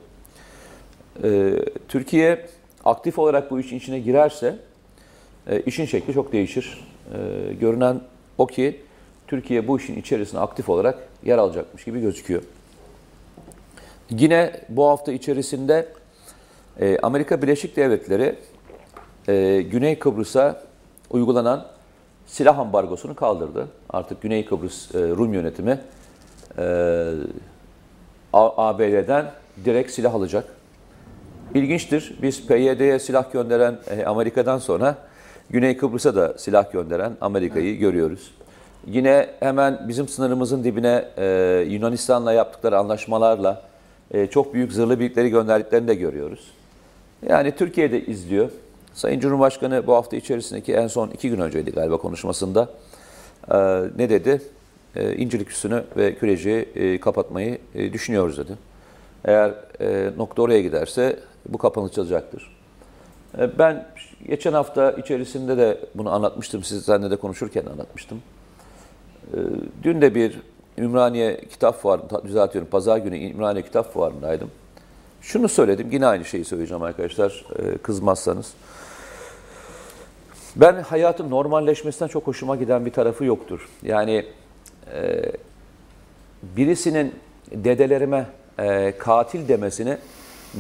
E, 1.24 1.54
Türkiye 1.88 2.46
aktif 2.86 3.20
olarak 3.20 3.52
bu 3.52 3.60
işin 3.60 3.78
içine 3.78 4.00
girerse 4.00 4.56
e, 5.48 5.62
işin 5.62 5.86
şekli 5.86 6.14
çok 6.14 6.34
değişir. 6.34 6.86
E, 7.14 7.54
görünen 7.54 8.02
o 8.38 8.48
ki 8.48 8.82
Türkiye 9.28 9.68
bu 9.68 9.78
işin 9.80 10.00
içerisine 10.00 10.40
aktif 10.40 10.70
olarak 10.70 11.00
yer 11.24 11.38
alacakmış 11.38 11.84
gibi 11.84 12.02
gözüküyor. 12.02 12.42
Yine 14.10 14.62
bu 14.70 14.88
hafta 14.88 15.12
içerisinde 15.12 15.88
e, 16.80 16.98
Amerika 17.00 17.42
Birleşik 17.42 17.76
Devletleri 17.76 18.36
e, 19.28 19.62
Güney 19.62 20.00
Kıbrıs'a 20.00 20.64
uygulanan 21.10 21.66
silah 22.28 22.60
ambargosunu 22.60 23.16
kaldırdı. 23.16 23.68
Artık 23.90 24.22
Güney 24.22 24.46
Kıbrıs 24.46 24.96
e, 24.96 25.00
Rum 25.10 25.34
yönetimi 25.34 25.80
ABD'den 28.34 29.32
direkt 29.66 29.92
silah 29.92 30.14
alacak. 30.14 30.46
İlginçtir. 31.54 32.18
Biz 32.22 32.48
PYD'ye 32.48 33.00
silah 33.00 33.32
gönderen 33.34 33.78
e, 33.90 34.06
Amerika'dan 34.06 34.58
sonra 34.58 34.96
Güney 35.50 35.78
Kıbrıs'a 35.78 36.16
da 36.16 36.38
silah 36.38 36.72
gönderen 36.72 37.12
Amerika'yı 37.22 37.70
evet. 37.70 37.80
görüyoruz. 37.80 38.32
Yine 38.88 39.30
hemen 39.40 39.86
bizim 39.88 40.08
sınırımızın 40.08 40.64
dibine 40.64 41.06
e, 41.18 41.26
Yunanistan'la 41.70 42.34
yaptıkları 42.34 42.78
anlaşmalarla 42.78 43.62
e, 44.12 44.28
çok 44.28 44.54
büyük 44.54 44.72
zırhlı 44.72 45.00
birlikleri 45.00 45.30
gönderdiklerini 45.30 45.88
de 45.88 45.96
görüyoruz. 45.96 46.52
Yani 47.28 47.56
Türkiye'de 47.56 48.06
izliyor. 48.06 48.50
Sayın 48.94 49.20
Cumhurbaşkanı 49.20 49.88
bu 49.88 49.94
hafta 49.94 50.18
içerisindeki 50.18 50.74
en 50.74 50.88
son 50.88 51.10
iki 51.10 51.30
gün 51.30 51.40
önceydi 51.40 51.72
galiba 51.72 51.98
konuşmasında 51.98 52.70
e, 53.52 53.58
ne 53.98 54.10
dedi? 54.10 54.42
E, 54.96 55.16
İncilik 55.16 55.52
üssünü 55.52 55.84
ve 55.98 56.16
küreciyi 56.16 56.70
e, 56.76 57.00
kapatmayı 57.00 57.58
e, 57.76 57.94
düşünüyoruz 57.94 58.38
dedi. 58.38 58.52
Eğer 59.26 59.54
e, 59.82 60.12
nokta 60.18 60.42
oraya 60.42 60.62
giderse 60.62 61.20
bu 61.50 61.58
kapanılacaktır. 61.58 62.58
E, 63.38 63.60
ben 63.60 63.88
geçen 64.28 64.54
hafta 64.54 64.92
içerisinde 64.92 65.58
de 65.58 65.78
bunu 65.96 66.12
anlatmıştım, 66.12 66.64
sizlerle 66.64 67.12
de 67.12 67.16
konuşurken 67.16 67.66
anlatmıştım. 67.66 68.22
Dün 69.84 70.02
de 70.02 70.16
bir 70.16 70.40
Ümraniye 70.78 71.42
Kitap 71.50 71.82
Fuarı, 71.82 72.02
düzeltiyorum, 72.28 72.70
pazar 72.70 72.98
günü 72.98 73.32
Ümraniye 73.32 73.66
Kitap 73.66 73.94
Fuarı'ndaydım. 73.94 74.52
Şunu 75.22 75.50
söyledim, 75.50 75.88
yine 75.92 76.06
aynı 76.06 76.26
şeyi 76.26 76.46
söyleyeceğim 76.46 76.84
arkadaşlar, 76.84 77.46
kızmazsanız. 77.84 78.54
Ben 80.56 80.76
hayatın 80.76 81.30
normalleşmesinden 81.30 82.08
çok 82.08 82.28
hoşuma 82.28 82.56
giden 82.56 82.86
bir 82.86 82.92
tarafı 82.92 83.26
yoktur. 83.26 83.70
Yani 83.84 84.26
e, 84.94 85.32
birisinin 86.44 87.16
dedelerime 87.52 88.26
e, 88.60 88.98
katil 88.98 89.48
demesini 89.48 89.98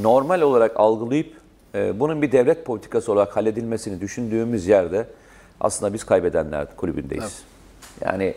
normal 0.01 0.41
olarak 0.41 0.79
algılayıp 0.79 1.37
e, 1.75 1.99
bunun 1.99 2.21
bir 2.21 2.31
devlet 2.31 2.65
politikası 2.65 3.11
olarak 3.11 3.35
halledilmesini 3.35 4.01
düşündüğümüz 4.01 4.67
yerde 4.67 5.05
aslında 5.61 5.93
biz 5.93 6.03
kaybedenler 6.03 6.75
kulübündeyiz. 6.75 7.43
Evet. 8.03 8.05
Yani 8.13 8.35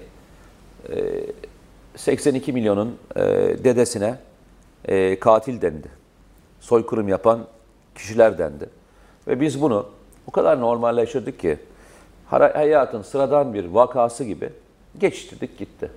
e, 0.88 1.22
82 1.96 2.52
milyonun 2.52 2.98
e, 3.16 3.20
dedesine 3.64 4.18
e, 4.84 5.18
katil 5.18 5.60
dendi. 5.60 5.88
Soykırım 6.60 7.08
yapan 7.08 7.46
kişiler 7.94 8.38
dendi. 8.38 8.68
Ve 9.28 9.40
biz 9.40 9.62
bunu 9.62 9.86
o 10.26 10.30
kadar 10.30 10.60
normalleştirdik 10.60 11.40
ki 11.40 11.58
hayatın 12.28 13.02
sıradan 13.02 13.54
bir 13.54 13.64
vakası 13.64 14.24
gibi 14.24 14.50
geçiştirdik 15.00 15.58
gitti. 15.58 15.90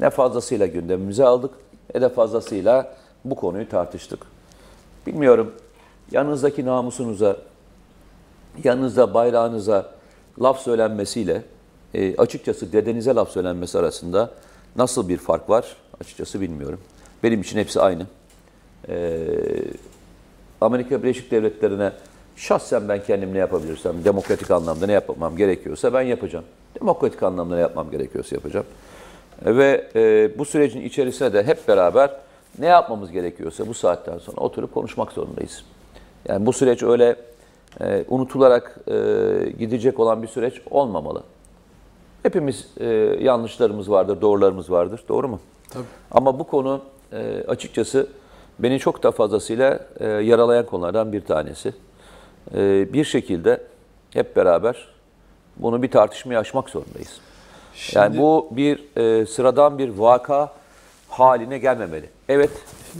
Ne 0.00 0.10
fazlasıyla 0.10 0.66
gündemimize 0.66 1.24
aldık 1.24 1.54
ne 1.94 2.00
de 2.00 2.08
fazlasıyla 2.08 2.96
bu 3.24 3.34
konuyu 3.34 3.68
tartıştık. 3.68 4.26
Bilmiyorum 5.06 5.54
yanınızdaki 6.10 6.66
namusunuza, 6.66 7.36
yanınızda 8.64 9.14
bayrağınıza 9.14 9.90
laf 10.42 10.60
söylenmesiyle 10.60 11.42
e, 11.94 12.16
açıkçası 12.16 12.72
dedenize 12.72 13.14
laf 13.14 13.30
söylenmesi 13.30 13.78
arasında 13.78 14.30
nasıl 14.76 15.08
bir 15.08 15.18
fark 15.18 15.50
var 15.50 15.76
açıkçası 16.00 16.40
bilmiyorum. 16.40 16.80
Benim 17.22 17.40
için 17.40 17.58
hepsi 17.58 17.80
aynı. 17.80 18.06
E, 18.88 19.26
Amerika 20.60 21.02
Birleşik 21.02 21.30
Devletleri'ne 21.30 21.92
şahsen 22.36 22.88
ben 22.88 23.02
kendim 23.02 23.34
ne 23.34 23.38
yapabilirsem, 23.38 24.04
demokratik 24.04 24.50
anlamda 24.50 24.86
ne 24.86 24.92
yapmam 24.92 25.36
gerekiyorsa 25.36 25.92
ben 25.92 26.02
yapacağım. 26.02 26.44
Demokratik 26.80 27.22
anlamda 27.22 27.54
ne 27.54 27.60
yapmam 27.60 27.90
gerekiyorsa 27.90 28.36
yapacağım. 28.36 28.66
E, 29.46 29.56
ve 29.56 29.90
e, 29.94 30.30
bu 30.38 30.44
sürecin 30.44 30.80
içerisinde 30.80 31.32
de 31.32 31.42
hep 31.42 31.68
beraber 31.68 32.10
ne 32.58 32.66
yapmamız 32.66 33.12
gerekiyorsa 33.12 33.66
bu 33.66 33.74
saatten 33.74 34.18
sonra 34.18 34.40
oturup 34.40 34.74
konuşmak 34.74 35.12
zorundayız. 35.12 35.64
Yani 36.28 36.46
bu 36.46 36.52
süreç 36.52 36.82
öyle 36.82 37.16
e, 37.80 38.04
unutularak 38.08 38.78
e, 38.88 38.92
gidecek 39.58 40.00
olan 40.00 40.22
bir 40.22 40.28
süreç 40.28 40.62
olmamalı. 40.70 41.22
Hepimiz 42.22 42.68
e, 42.80 42.86
yanlışlarımız 43.20 43.90
vardır, 43.90 44.20
doğrularımız 44.20 44.70
vardır. 44.70 45.04
Doğru 45.08 45.28
mu? 45.28 45.40
Tabii. 45.70 45.84
Ama 46.10 46.38
bu 46.38 46.44
konu 46.44 46.80
e, 47.12 47.44
açıkçası 47.48 48.06
beni 48.58 48.78
çok 48.78 49.02
da 49.02 49.10
fazlasıyla 49.10 49.80
e, 50.00 50.08
yaralayan 50.08 50.66
konulardan 50.66 51.12
bir 51.12 51.20
tanesi. 51.20 51.74
E, 52.54 52.92
bir 52.92 53.04
şekilde 53.04 53.62
hep 54.12 54.36
beraber 54.36 54.88
bunu 55.56 55.82
bir 55.82 55.90
tartışmaya 55.90 56.38
açmak 56.38 56.70
zorundayız. 56.70 57.20
Şimdi, 57.74 57.98
yani 57.98 58.18
bu 58.18 58.48
bir 58.50 58.96
e, 58.96 59.26
sıradan 59.26 59.78
bir 59.78 59.88
vaka 59.88 60.52
haline 61.08 61.58
gelmemeli. 61.58 62.08
Evet, 62.28 62.50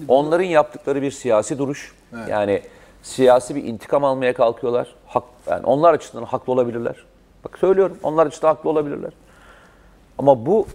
onların 0.09 0.45
yaptıkları 0.45 1.03
bir 1.03 1.11
siyasi 1.11 1.59
duruş. 1.59 1.95
Evet. 2.17 2.29
Yani 2.29 2.63
siyasi 3.03 3.55
bir 3.55 3.65
intikam 3.65 4.05
almaya 4.05 4.35
kalkıyorlar. 4.35 4.95
Hak, 5.07 5.25
yani 5.47 5.67
onlar 5.67 5.95
açısından 5.95 6.25
haklı 6.25 6.53
olabilirler. 6.53 6.97
Bak 7.45 7.59
söylüyorum, 7.59 7.99
onlar 8.03 8.27
açısından 8.27 8.55
haklı 8.55 8.71
olabilirler. 8.71 9.13
Ama 10.19 10.47
bu 10.47 10.67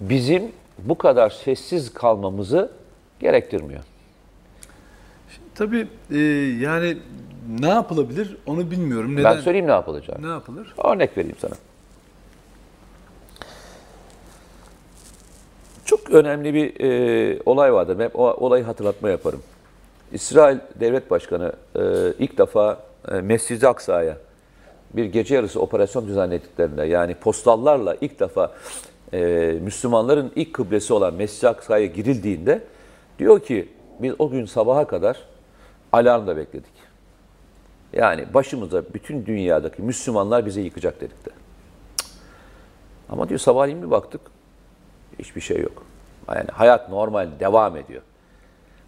bizim 0.00 0.52
bu 0.78 0.98
kadar 0.98 1.30
sessiz 1.30 1.94
kalmamızı 1.94 2.70
gerektirmiyor. 3.20 3.82
Tabii 5.54 5.88
e, 6.10 6.18
yani 6.60 6.96
ne 7.60 7.68
yapılabilir 7.68 8.36
onu 8.46 8.70
bilmiyorum. 8.70 9.16
Neden? 9.16 9.36
Ben 9.36 9.40
söyleyeyim 9.40 9.66
ne 9.66 9.72
yapılacak. 9.72 10.20
Ne 10.20 10.26
yapılır? 10.26 10.74
Örnek 10.84 11.18
vereyim 11.18 11.36
sana. 11.38 11.54
Çok 15.84 16.10
önemli 16.10 16.54
bir 16.54 16.80
e, 16.80 17.40
olay 17.46 17.72
vardır. 17.72 17.98
Ben 17.98 18.10
o 18.14 18.22
olayı 18.22 18.64
hatırlatma 18.64 19.10
yaparım. 19.10 19.42
İsrail 20.12 20.58
Devlet 20.80 21.10
Başkanı 21.10 21.52
e, 21.76 21.80
ilk 22.18 22.38
defa 22.38 22.78
e, 23.12 23.14
Mescid-i 23.14 23.68
Aksa'ya 23.68 24.16
bir 24.96 25.04
gece 25.04 25.34
yarısı 25.34 25.60
operasyon 25.60 26.06
düzenlediklerinde 26.06 26.84
yani 26.84 27.14
postallarla 27.14 27.96
ilk 28.00 28.20
defa 28.20 28.52
e, 29.12 29.18
Müslümanların 29.62 30.32
ilk 30.36 30.54
kıblesi 30.54 30.92
olan 30.92 31.14
Mescid-i 31.14 31.48
Aksa'ya 31.48 31.86
girildiğinde 31.86 32.62
diyor 33.18 33.40
ki 33.40 33.68
biz 33.98 34.14
o 34.18 34.30
gün 34.30 34.44
sabaha 34.44 34.86
kadar 34.86 35.18
alarmda 35.92 36.36
bekledik. 36.36 36.73
Yani 37.96 38.34
başımıza 38.34 38.82
bütün 38.94 39.26
dünyadaki 39.26 39.82
Müslümanlar 39.82 40.46
bizi 40.46 40.60
yıkacak 40.60 41.00
dedik 41.00 41.26
de. 41.26 41.30
Ama 43.08 43.28
diyor 43.28 43.40
sabahleyin 43.40 43.82
bir 43.82 43.90
baktık 43.90 44.20
hiçbir 45.18 45.40
şey 45.40 45.60
yok. 45.60 45.82
Yani 46.28 46.48
hayat 46.52 46.88
normal 46.88 47.28
devam 47.40 47.76
ediyor. 47.76 48.02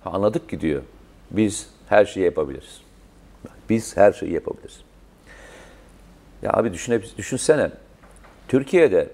Ha, 0.05 0.11
anladık 0.11 0.51
ki 0.51 0.61
diyor 0.61 0.83
biz 1.31 1.71
her 1.89 2.05
şeyi 2.05 2.25
yapabiliriz. 2.25 2.81
Biz 3.71 3.97
her 3.97 4.13
şeyi 4.13 4.33
yapabiliriz. 4.33 4.81
Ya 6.43 6.53
abi 6.53 6.73
düşüne, 6.73 7.03
düşünsene 7.19 7.71
Türkiye'de 8.49 9.11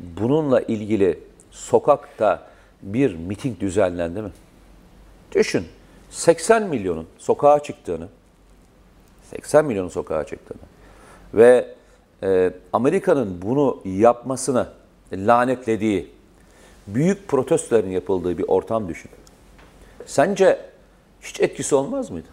bununla 0.00 0.60
ilgili 0.60 1.18
sokakta 1.50 2.46
bir 2.82 3.14
miting 3.14 3.60
düzenlendi 3.60 4.22
mi? 4.22 4.30
Düşün 5.32 5.66
80 6.10 6.62
milyonun 6.62 7.06
sokağa 7.18 7.62
çıktığını 7.62 8.08
80 9.30 9.64
milyonun 9.64 9.88
sokağa 9.88 10.24
çıktığını 10.24 10.62
ve 11.34 11.74
e, 12.22 12.52
Amerika'nın 12.72 13.42
bunu 13.42 13.80
yapmasını 13.84 14.66
lanetlediği, 15.12 16.10
büyük 16.86 17.28
protestoların 17.28 17.90
yapıldığı 17.90 18.38
bir 18.38 18.44
ortam 18.48 18.88
düşün. 18.88 19.10
Sence 20.06 20.58
hiç 21.20 21.40
etkisi 21.40 21.74
olmaz 21.74 22.10
mıydı? 22.10 22.28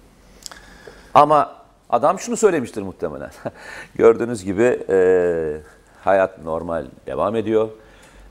Ama 1.13 1.55
adam 1.89 2.19
şunu 2.19 2.37
söylemiştir 2.37 2.81
muhtemelen. 2.81 3.31
Gördüğünüz 3.95 4.43
gibi 4.43 4.79
e, 4.89 5.57
hayat 6.03 6.43
normal 6.43 6.85
devam 7.07 7.35
ediyor. 7.35 7.69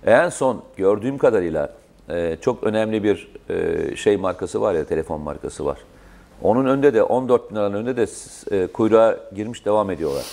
En 0.07 0.29
son 0.29 0.63
gördüğüm 0.77 1.19
kadarıyla 1.19 1.73
e, 2.09 2.37
çok 2.41 2.65
önemli 2.65 3.05
bir 3.05 3.33
e, 3.49 3.97
şey 3.97 4.17
markası 4.17 4.61
var 4.61 4.75
ya, 4.75 4.85
telefon 4.85 5.21
markası 5.21 5.67
var. 5.67 5.79
Onun 6.43 6.67
önünde 6.67 6.95
de 6.95 7.03
14 7.03 7.51
bin 7.51 7.57
liranın 7.57 7.75
önünde 7.75 7.97
de 7.97 8.07
e, 8.51 8.67
kuyruğa 8.67 9.17
girmiş 9.35 9.65
devam 9.65 9.91
ediyorlar. 9.91 10.25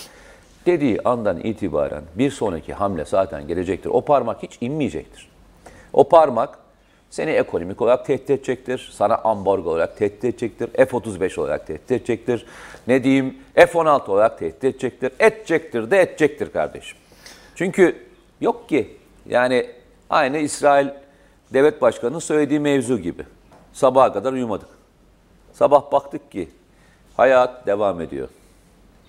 Dediği 0.65 1.01
andan 1.01 1.39
itibaren 1.39 2.03
bir 2.15 2.31
sonraki 2.31 2.73
hamle 2.73 3.05
zaten 3.05 3.47
gelecektir. 3.47 3.89
O 3.89 4.01
parmak 4.01 4.43
hiç 4.43 4.57
inmeyecektir. 4.61 5.29
O 5.93 6.09
parmak 6.09 6.59
seni 7.09 7.31
ekonomik 7.31 7.81
olarak 7.81 8.05
tehdit 8.05 8.29
edecektir. 8.29 8.89
Sana 8.93 9.15
ambargo 9.15 9.69
olarak 9.69 9.97
tehdit 9.97 10.23
edecektir. 10.23 10.67
F-35 10.67 11.39
olarak 11.39 11.67
tehdit 11.67 11.91
edecektir. 11.91 12.45
Ne 12.87 13.03
diyeyim 13.03 13.37
F-16 13.55 14.11
olarak 14.11 14.39
tehdit 14.39 14.63
edecektir. 14.63 15.11
Edecektir 15.19 15.91
de 15.91 16.01
edecektir 16.01 16.51
kardeşim. 16.51 16.97
Çünkü 17.55 17.95
yok 18.41 18.69
ki 18.69 18.97
yani 19.29 19.69
aynı 20.09 20.37
İsrail 20.37 20.87
devlet 21.53 21.81
başkanının 21.81 22.19
söylediği 22.19 22.59
mevzu 22.59 22.99
gibi. 22.99 23.23
Sabaha 23.73 24.13
kadar 24.13 24.33
uyumadık. 24.33 24.76
Sabah 25.57 25.91
baktık 25.91 26.31
ki 26.31 26.49
hayat 27.17 27.67
devam 27.67 28.01
ediyor. 28.01 28.29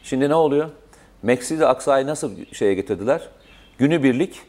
Şimdi 0.02 0.28
ne 0.28 0.34
oluyor? 0.34 0.70
Meksidi 1.22 1.66
Aksa'yı 1.66 2.06
nasıl 2.06 2.32
şeye 2.52 2.74
getirdiler? 2.74 3.28
Günübirlik 3.78 4.40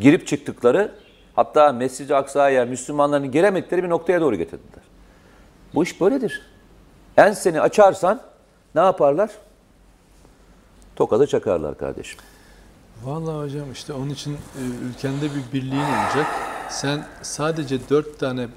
girip 0.00 0.26
çıktıkları 0.26 0.94
hatta 1.36 1.72
Mescid-i 1.72 2.14
Aksa'ya 2.14 2.64
Müslümanların 2.64 3.30
giremedikleri 3.30 3.82
bir 3.82 3.88
noktaya 3.88 4.20
doğru 4.20 4.36
getirdiler. 4.36 4.84
Bu 5.74 5.82
iş 5.82 6.00
böyledir. 6.00 6.42
En 7.16 7.32
seni 7.32 7.60
açarsan 7.60 8.20
ne 8.74 8.80
yaparlar? 8.80 9.30
Tokadı 10.96 11.26
çakarlar 11.26 11.78
kardeşim. 11.78 12.20
Vallahi 13.04 13.44
hocam 13.44 13.72
işte 13.72 13.92
onun 13.92 14.10
için 14.10 14.32
e, 14.32 14.62
ülkende 14.88 15.24
bir 15.24 15.52
birliğin 15.52 15.82
olacak. 15.82 16.26
Sen 16.68 17.06
sadece 17.22 17.88
dört 17.90 18.18
tane 18.18 18.48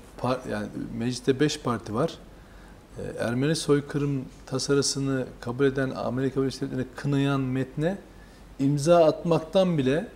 yani 0.51 0.67
mecliste 0.97 1.39
beş 1.39 1.59
parti 1.59 1.95
var. 1.95 2.13
E, 2.97 3.23
Ermeni 3.23 3.55
soykırım 3.55 4.25
tasarısını 4.45 5.25
kabul 5.41 5.65
eden 5.65 5.89
Amerika 5.89 6.41
Birleşik 6.41 6.61
Devletleri'ne 6.61 6.87
kınayan 6.95 7.41
metne 7.41 7.97
imza 8.59 9.05
atmaktan 9.05 9.77
bile 9.77 10.07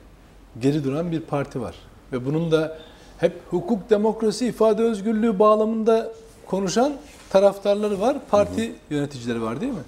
geri 0.60 0.84
duran 0.84 1.12
bir 1.12 1.22
parti 1.22 1.62
var. 1.62 1.76
Ve 2.12 2.26
bunun 2.26 2.52
da 2.52 2.78
hep 3.18 3.42
hukuk, 3.50 3.90
demokrasi, 3.90 4.48
ifade 4.48 4.84
özgürlüğü 4.84 5.40
bağlamında 5.40 6.12
konuşan 6.46 6.94
taraftarları 7.30 8.02
var, 8.02 8.18
parti 8.32 8.68
hı 8.68 8.72
hı. 8.72 8.76
yöneticileri 8.90 9.42
var 9.42 9.62
değil 9.62 9.74
mi? 9.74 9.84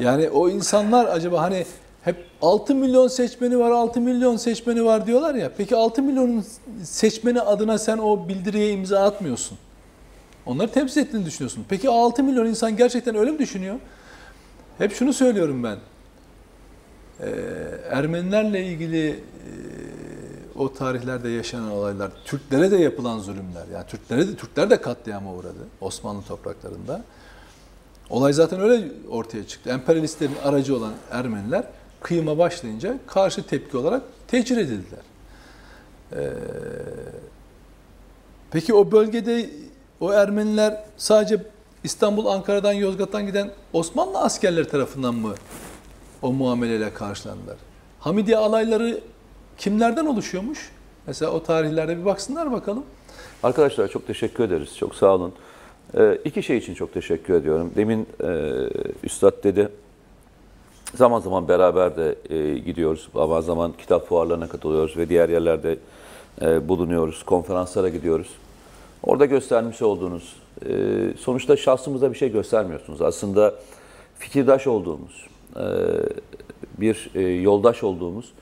Yani 0.00 0.30
o 0.30 0.48
insanlar 0.48 1.04
acaba 1.04 1.42
hani 1.42 1.66
hep 2.04 2.26
6 2.42 2.74
milyon 2.74 3.08
seçmeni 3.08 3.58
var, 3.58 3.70
6 3.70 4.00
milyon 4.00 4.36
seçmeni 4.36 4.84
var 4.84 5.06
diyorlar 5.06 5.34
ya. 5.34 5.52
Peki 5.56 5.76
6 5.76 6.02
milyonun 6.02 6.44
seçmeni 6.82 7.40
adına 7.40 7.78
sen 7.78 7.98
o 7.98 8.28
bildiriye 8.28 8.72
imza 8.72 9.04
atmıyorsun. 9.04 9.58
Onları 10.46 10.72
temsil 10.72 11.00
ettiğini 11.00 11.26
düşünüyorsun. 11.26 11.64
Peki 11.68 11.88
6 11.88 12.22
milyon 12.22 12.46
insan 12.46 12.76
gerçekten 12.76 13.16
öyle 13.16 13.30
mi 13.30 13.38
düşünüyor? 13.38 13.78
Hep 14.78 14.94
şunu 14.94 15.12
söylüyorum 15.12 15.64
ben. 15.64 15.78
Ee, 17.20 17.30
Ermenilerle 17.90 18.66
ilgili 18.66 19.08
e, 19.10 19.18
o 20.56 20.72
tarihlerde 20.72 21.28
yaşanan 21.28 21.70
olaylar, 21.70 22.10
Türklere 22.24 22.70
de 22.70 22.76
yapılan 22.76 23.18
zulümler, 23.18 23.64
yani 23.72 23.86
Türklere 23.86 24.28
de 24.28 24.36
Türkler 24.36 24.70
de 24.70 24.80
katliama 24.80 25.34
uğradı 25.34 25.68
Osmanlı 25.80 26.22
topraklarında. 26.22 27.04
Olay 28.10 28.32
zaten 28.32 28.60
öyle 28.60 28.88
ortaya 29.10 29.46
çıktı. 29.46 29.70
Emperyalistlerin 29.70 30.36
aracı 30.44 30.76
olan 30.76 30.92
Ermeniler 31.10 31.64
kıyıma 32.04 32.38
başlayınca 32.38 32.98
karşı 33.06 33.46
tepki 33.46 33.76
olarak 33.76 34.02
tecrit 34.28 34.58
edildiler. 34.58 35.00
Ee, 36.12 36.30
peki 38.50 38.74
o 38.74 38.92
bölgede 38.92 39.50
o 40.00 40.12
Ermeniler 40.12 40.84
sadece 40.96 41.38
İstanbul, 41.84 42.26
Ankara'dan, 42.26 42.72
Yozgat'tan 42.72 43.26
giden 43.26 43.50
Osmanlı 43.72 44.18
askerleri 44.18 44.68
tarafından 44.68 45.14
mı 45.14 45.34
o 46.22 46.32
muameleyle 46.32 46.94
karşılandılar? 46.94 47.56
Hamidiye 48.00 48.36
alayları 48.36 49.00
kimlerden 49.58 50.06
oluşuyormuş? 50.06 50.70
Mesela 51.06 51.30
o 51.30 51.42
tarihlerde 51.42 51.98
bir 51.98 52.04
baksınlar 52.04 52.52
bakalım. 52.52 52.84
Arkadaşlar 53.42 53.88
çok 53.88 54.06
teşekkür 54.06 54.44
ederiz. 54.44 54.76
Çok 54.78 54.94
sağ 54.94 55.14
olun. 55.14 55.32
Ee, 55.98 56.18
iki 56.24 56.42
şey 56.42 56.56
için 56.56 56.74
çok 56.74 56.94
teşekkür 56.94 57.34
ediyorum. 57.34 57.72
Demin 57.76 58.06
e, 58.24 58.28
Üstad 59.02 59.44
dedi, 59.44 59.68
zaman 60.96 61.20
zaman 61.20 61.48
beraber 61.48 61.96
de 61.96 62.14
e, 62.30 62.58
gidiyoruz. 62.58 63.08
Zaman 63.14 63.40
zaman 63.40 63.72
kitap 63.78 64.08
fuarlarına 64.08 64.48
katılıyoruz 64.48 64.96
ve 64.96 65.08
diğer 65.08 65.28
yerlerde 65.28 65.78
e, 66.42 66.68
bulunuyoruz. 66.68 67.22
Konferanslara 67.22 67.88
gidiyoruz. 67.88 68.28
Orada 69.02 69.24
göstermiş 69.24 69.82
olduğunuz, 69.82 70.36
e, 70.68 70.74
sonuçta 71.18 71.56
şahsımıza 71.56 72.10
bir 72.12 72.18
şey 72.18 72.32
göstermiyorsunuz. 72.32 73.02
Aslında 73.02 73.54
fikirdaş 74.18 74.66
olduğumuz, 74.66 75.26
e, 75.56 75.66
bir 76.78 77.10
e, 77.14 77.20
yoldaş 77.20 77.84
olduğumuz 77.84 78.32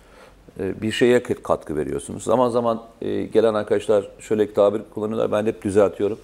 e, 0.60 0.82
bir 0.82 0.92
şeye 0.92 1.22
katkı 1.22 1.76
veriyorsunuz. 1.76 2.22
Zaman 2.22 2.48
zaman 2.48 2.82
e, 3.02 3.22
gelen 3.22 3.54
arkadaşlar 3.54 4.08
şöyle 4.20 4.52
tabir 4.52 4.80
kullanıyorlar, 4.94 5.32
ben 5.32 5.46
de 5.46 5.48
hep 5.48 5.62
düzeltiyorum. 5.62 6.18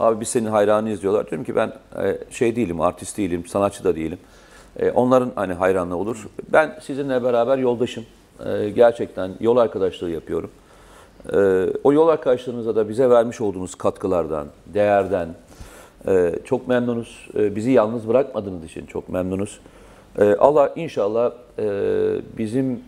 Abi 0.00 0.20
biz 0.20 0.28
senin 0.28 0.46
hayranıyız 0.46 1.02
diyorlar. 1.02 1.30
Diyorum 1.30 1.44
ki 1.44 1.56
ben 1.56 1.72
e, 2.02 2.18
şey 2.30 2.56
değilim, 2.56 2.80
artist 2.80 3.18
değilim, 3.18 3.46
sanatçı 3.46 3.84
da 3.84 3.96
değilim. 3.96 4.18
E, 4.76 4.90
onların 4.90 5.32
hani 5.34 5.52
hayranlığı 5.52 5.96
olur. 5.96 6.28
Ben 6.52 6.78
sizinle 6.82 7.24
beraber 7.24 7.58
yoldaşım. 7.58 8.04
E, 8.46 8.70
gerçekten 8.70 9.30
yol 9.40 9.56
arkadaşlığı 9.56 10.10
yapıyorum. 10.10 10.50
O 11.84 11.92
yol 11.92 12.08
arkadaşlarınıza 12.08 12.76
da 12.76 12.88
bize 12.88 13.10
vermiş 13.10 13.40
olduğunuz 13.40 13.74
katkılardan, 13.74 14.46
değerden 14.66 15.28
çok 16.44 16.68
memnunuz. 16.68 17.28
Bizi 17.34 17.70
yalnız 17.70 18.08
bırakmadığınız 18.08 18.64
için 18.64 18.86
çok 18.86 19.08
memnunuz. 19.08 19.60
Allah 20.38 20.72
inşallah 20.76 21.32
bizim 22.38 22.80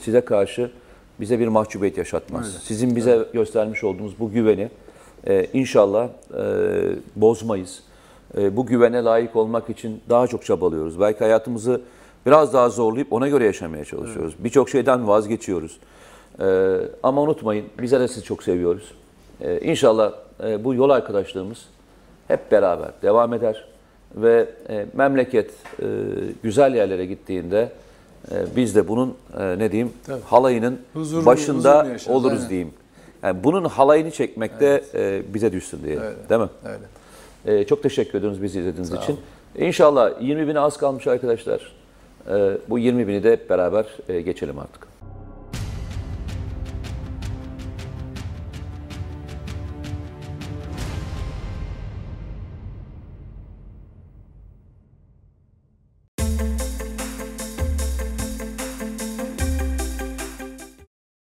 size 0.00 0.20
karşı 0.20 0.70
bize 1.20 1.38
bir 1.38 1.48
mahcubiyet 1.48 1.98
yaşatmaz. 1.98 2.46
Öyle. 2.46 2.58
Sizin 2.58 2.96
bize 2.96 3.10
evet. 3.10 3.32
göstermiş 3.32 3.84
olduğunuz 3.84 4.20
bu 4.20 4.30
güveni 4.30 4.68
e, 5.26 5.46
inşallah 5.52 6.08
e, 6.08 6.44
bozmayız. 7.16 7.82
E, 8.38 8.56
bu 8.56 8.66
güvene 8.66 9.04
layık 9.04 9.36
olmak 9.36 9.70
için 9.70 10.00
daha 10.08 10.26
çok 10.26 10.44
çabalıyoruz. 10.44 11.00
Belki 11.00 11.18
hayatımızı 11.18 11.80
biraz 12.26 12.52
daha 12.52 12.68
zorlayıp 12.68 13.12
ona 13.12 13.28
göre 13.28 13.44
yaşamaya 13.44 13.84
çalışıyoruz. 13.84 14.32
Evet. 14.36 14.44
Birçok 14.44 14.70
şeyden 14.70 15.08
vazgeçiyoruz. 15.08 15.78
Ee, 16.40 16.76
ama 17.02 17.22
unutmayın 17.22 17.64
bizler 17.82 18.00
de 18.00 18.08
sizi 18.08 18.22
çok 18.22 18.42
seviyoruz. 18.42 18.92
Ee, 19.40 19.60
inşallah 19.60 20.12
e, 20.44 20.64
bu 20.64 20.74
yol 20.74 20.90
arkadaşlığımız 20.90 21.58
hep 22.28 22.52
beraber 22.52 22.90
devam 23.02 23.32
eder 23.34 23.68
ve 24.16 24.48
e, 24.68 24.86
memleket 24.94 25.50
e, 25.82 25.84
güzel 26.42 26.74
yerlere 26.74 27.06
gittiğinde 27.06 27.72
e, 28.32 28.34
biz 28.56 28.76
de 28.76 28.88
bunun 28.88 29.14
e, 29.38 29.58
ne 29.58 29.72
diyeyim 29.72 29.92
Tabii. 30.06 30.22
halayının 30.24 30.78
Huzurlu- 30.94 31.26
başında 31.26 31.74
huzurlu 31.78 31.92
yaşarız, 31.92 32.16
oluruz 32.16 32.38
aynen. 32.38 32.50
diyeyim. 32.50 32.70
Yani 33.22 33.44
bunun 33.44 33.64
halayını 33.64 34.10
çekmekte 34.10 34.84
e, 34.94 35.22
bize 35.34 35.52
düşsün. 35.52 35.80
Öyle. 35.84 36.00
Değil 36.28 36.40
mi? 36.40 36.48
Öyle. 36.64 36.78
E, 37.46 37.64
çok 37.64 37.82
teşekkür 37.82 38.18
ediyoruz 38.18 38.42
bizi 38.42 38.60
izlediğiniz 38.60 38.88
Sağ 38.88 38.96
için. 38.96 39.18
İnşallah 39.58 40.10
20 40.20 40.48
bine 40.48 40.60
az 40.60 40.76
kalmış 40.76 41.06
arkadaşlar. 41.06 41.72
E, 42.30 42.58
bu 42.68 42.78
20 42.78 43.08
bini 43.08 43.22
de 43.22 43.32
hep 43.32 43.50
beraber 43.50 43.86
e, 44.08 44.20
geçelim 44.20 44.58
artık. 44.58 44.91